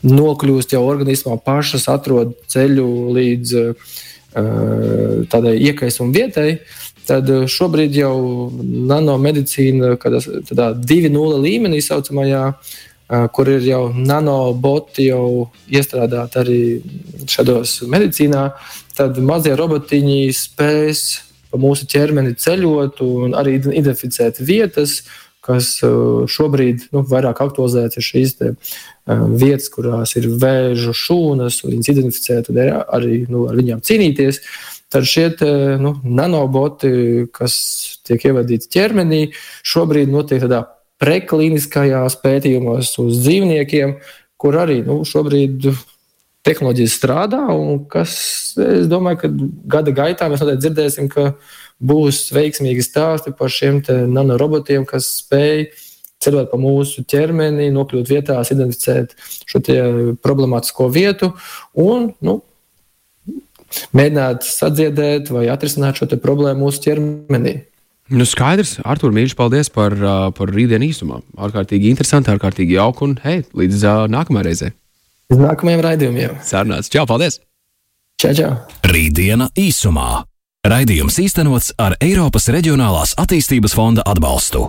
nokļūst 0.04 0.76
jau 0.76 0.84
organismā 0.88 1.40
pašas, 1.44 1.88
atrod 1.92 2.32
ceļu 2.48 2.86
līdz 3.12 3.50
uh, 3.60 3.90
tādai 5.28 5.58
iekaisuma 5.60 6.14
vietai. 6.14 6.54
Uh, 6.54 6.79
Tad 7.10 7.30
eh, 7.30 7.46
šobrīd 7.50 7.96
jau 7.98 8.14
nanomedicīna, 8.90 9.96
tādā 9.98 10.70
2.0 10.78 11.40
līmenī 11.42 11.80
saucamajā, 11.82 12.42
eh, 12.52 13.24
kur 13.34 13.50
ir 13.50 13.66
jau 13.66 13.80
nanoboti 13.94 15.08
jau 15.08 15.48
iestrādāti 15.66 16.42
arī 16.44 16.60
šādos 17.26 17.80
medicīnā, 17.90 18.44
tad 18.94 19.18
mazie 19.18 19.56
robotiņi 19.58 20.20
spēs 20.36 21.02
pa 21.50 21.58
mūsu 21.58 21.88
ķermeni 21.90 22.36
ceļot 22.38 23.02
un 23.02 23.34
arī 23.34 23.56
identificēt 23.58 24.38
vietas, 24.38 25.00
kas 25.42 25.80
eh, 25.82 26.00
šobrīd 26.30 26.90
nu, 26.94 27.02
vairāk 27.10 27.42
aktualizētas 27.42 27.98
ir 27.98 28.10
šīs 28.12 28.38
te, 28.38 28.54
vietas, 29.10 29.66
kurās 29.74 30.12
ir 30.20 30.28
vēža 30.38 30.92
šūnas, 30.94 31.64
un 31.64 31.72
viņas 31.72 31.88
identificēt, 31.90 32.52
tad 32.52 32.84
arī 32.94 33.24
nu, 33.26 33.48
ar 33.50 33.58
viņām 33.58 33.80
cīnīties. 33.82 34.38
Tad 34.90 35.06
šie 35.06 35.28
te, 35.38 35.48
nu, 35.78 35.94
nanoboti, 36.02 36.90
kas 37.34 37.54
tiek 38.06 38.24
ievadīti 38.30 38.70
ķermenī, 38.74 39.20
šobrīd 39.62 40.10
notiek 40.10 40.42
tādā 40.42 40.64
prekliniskajās 41.00 42.18
pētījumos 42.20 42.96
uz 43.00 43.20
dzīvniekiem, 43.22 43.94
kur 44.40 44.58
arī 44.58 44.80
nu, 44.84 45.00
šobrīd 45.06 45.70
tehnoloģijas 46.46 46.96
strādā. 46.98 47.44
Kas, 47.92 48.16
es 48.58 48.90
domāju, 48.90 49.22
ka 49.22 49.30
gada 49.76 49.94
gaitā 49.94 50.28
mēs 50.32 50.42
noteikti 50.42 50.66
dzirdēsim, 50.66 51.08
ka 51.12 51.30
būs 51.80 52.26
veiksmīgi 52.36 52.84
stāsti 52.84 53.32
par 53.36 53.52
šiem 53.52 53.80
nanorobotiem, 54.10 54.84
kas 54.88 55.08
spēj 55.22 55.68
ceļot 56.20 56.50
pa 56.50 56.58
mūsu 56.60 57.06
ķermeni, 57.08 57.70
nokļūt 57.72 58.10
vietās, 58.10 58.50
identificēt 58.52 59.14
šo 59.48 59.62
problemātisko 60.20 60.90
vietu 60.92 61.32
un 61.80 62.10
nu, 62.20 62.40
mēģināt 63.96 64.46
sadziedēt 64.46 65.32
vai 65.34 65.48
atrisināt 65.52 66.00
šo 66.00 66.08
problēmu 66.20 66.66
mūsu 66.66 66.84
ķermenī. 66.86 67.56
Nu, 68.10 68.26
skaidrs, 68.26 68.80
Artur, 68.82 69.12
mīļš, 69.14 69.36
paldies 69.38 69.70
par, 69.70 69.94
par 70.34 70.50
rītdienu 70.50 70.88
īsumā. 70.88 71.20
Ārkārtīgi 71.38 71.92
interesanti, 71.92 72.32
ārkārtīgi 72.32 72.74
jauki 72.74 73.06
un 73.06 73.14
hei, 73.22 73.44
līdz 73.54 73.84
uh, 73.84 74.00
nākamajai 74.10 74.48
reizei. 74.48 74.72
Līdz 75.30 75.44
nākamajam 75.44 75.84
raidījumam. 75.86 76.40
Sarunāts. 76.42 76.90
Čau, 76.90 77.06
paldies! 77.06 77.38
Čau, 78.18 78.34
čau! 78.34 78.50
Rītdiena 78.90 79.46
īsumā. 79.54 80.24
Raidījums 80.66 81.20
īstenots 81.22 81.70
ar 81.80 81.94
Eiropas 82.02 82.50
Reģionālās 82.52 83.14
attīstības 83.22 83.78
fonda 83.78 84.02
atbalstu. 84.10 84.66